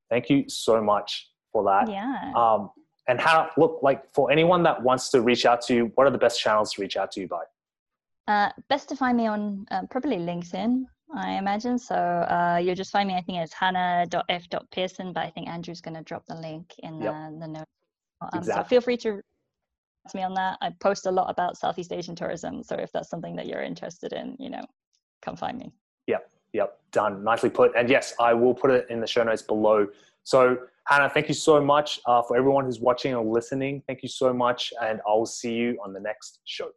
thank 0.10 0.30
you 0.30 0.46
so 0.48 0.82
much 0.82 1.30
for 1.52 1.64
that. 1.64 1.90
Yeah. 1.90 2.32
Um, 2.36 2.72
and 3.08 3.20
how 3.20 3.50
look 3.58 3.80
like 3.82 4.02
for 4.14 4.32
anyone 4.32 4.64
that 4.64 4.82
wants 4.82 5.10
to 5.12 5.22
reach 5.22 5.46
out 5.46 5.62
to 5.64 5.76
you, 5.76 5.92
what 5.96 6.08
are 6.08 6.10
the 6.10 6.18
best 6.18 6.40
channels 6.40 6.74
to 6.74 6.82
reach 6.82 6.98
out 6.98 7.12
to 7.12 7.22
you 7.22 7.28
by? 7.28 7.44
Uh, 8.28 8.50
best 8.70 8.88
to 8.90 8.96
find 8.96 9.18
me 9.18 9.28
on 9.28 9.66
uh, 9.72 9.82
probably 9.90 10.18
LinkedIn, 10.18 10.84
I 11.14 11.34
imagine. 11.34 11.78
So 11.78 11.96
uh, 11.96 12.60
you'll 12.64 12.76
just 12.76 12.92
find 12.92 13.08
me. 13.08 13.16
I 13.16 13.22
think 13.22 13.40
it's 13.40 13.54
hannah.f.pearson, 13.54 15.12
but 15.12 15.26
I 15.26 15.30
think 15.32 15.50
Andrew's 15.50 15.82
going 15.82 15.96
to 15.96 16.04
drop 16.04 16.26
the 16.26 16.36
link 16.36 16.74
in 16.80 17.02
yep. 17.02 17.14
the, 17.14 17.40
the 17.42 17.48
notes. 17.48 17.72
Um, 18.22 18.30
exactly. 18.40 18.64
So 18.64 18.70
feel 18.70 18.82
free 18.82 18.98
to 18.98 19.22
ask 20.06 20.16
me 20.16 20.24
on 20.24 20.34
that. 20.36 20.58
I 20.62 20.70
post 20.80 21.06
a 21.06 21.12
lot 21.12 21.30
about 21.30 21.58
Southeast 21.58 21.92
Asian 21.92 22.16
tourism. 22.16 22.64
So 22.64 22.76
if 22.76 22.92
that's 22.94 23.10
something 23.10 23.36
that 23.36 23.48
you're 23.48 23.64
interested 23.64 24.14
in, 24.14 24.38
you 24.40 24.50
know, 24.50 24.64
come 25.22 25.36
find 25.36 25.60
me. 25.60 25.74
Yep. 26.54 26.80
Done. 26.92 27.24
Nicely 27.24 27.50
put. 27.50 27.72
And 27.76 27.90
yes, 27.90 28.14
I 28.20 28.34
will 28.34 28.54
put 28.54 28.72
it 28.72 28.86
in 28.90 29.00
the 29.00 29.08
show 29.08 29.24
notes 29.24 29.42
below. 29.42 29.88
So 30.24 30.58
Hannah, 30.86 31.10
thank 31.10 31.28
you 31.28 31.34
so 31.34 31.62
much 31.62 32.00
uh, 32.06 32.22
for 32.22 32.36
everyone 32.38 32.66
who's 32.66 32.80
watching 32.80 33.14
or 33.14 33.24
listening. 33.24 33.82
Thank 33.88 34.04
you 34.04 34.10
so 34.10 34.34
much, 34.34 34.74
and 34.82 35.00
I'll 35.08 35.26
see 35.26 35.54
you 35.54 35.80
on 35.84 35.94
the 35.94 36.00
next 36.00 36.42
show. 36.44 36.70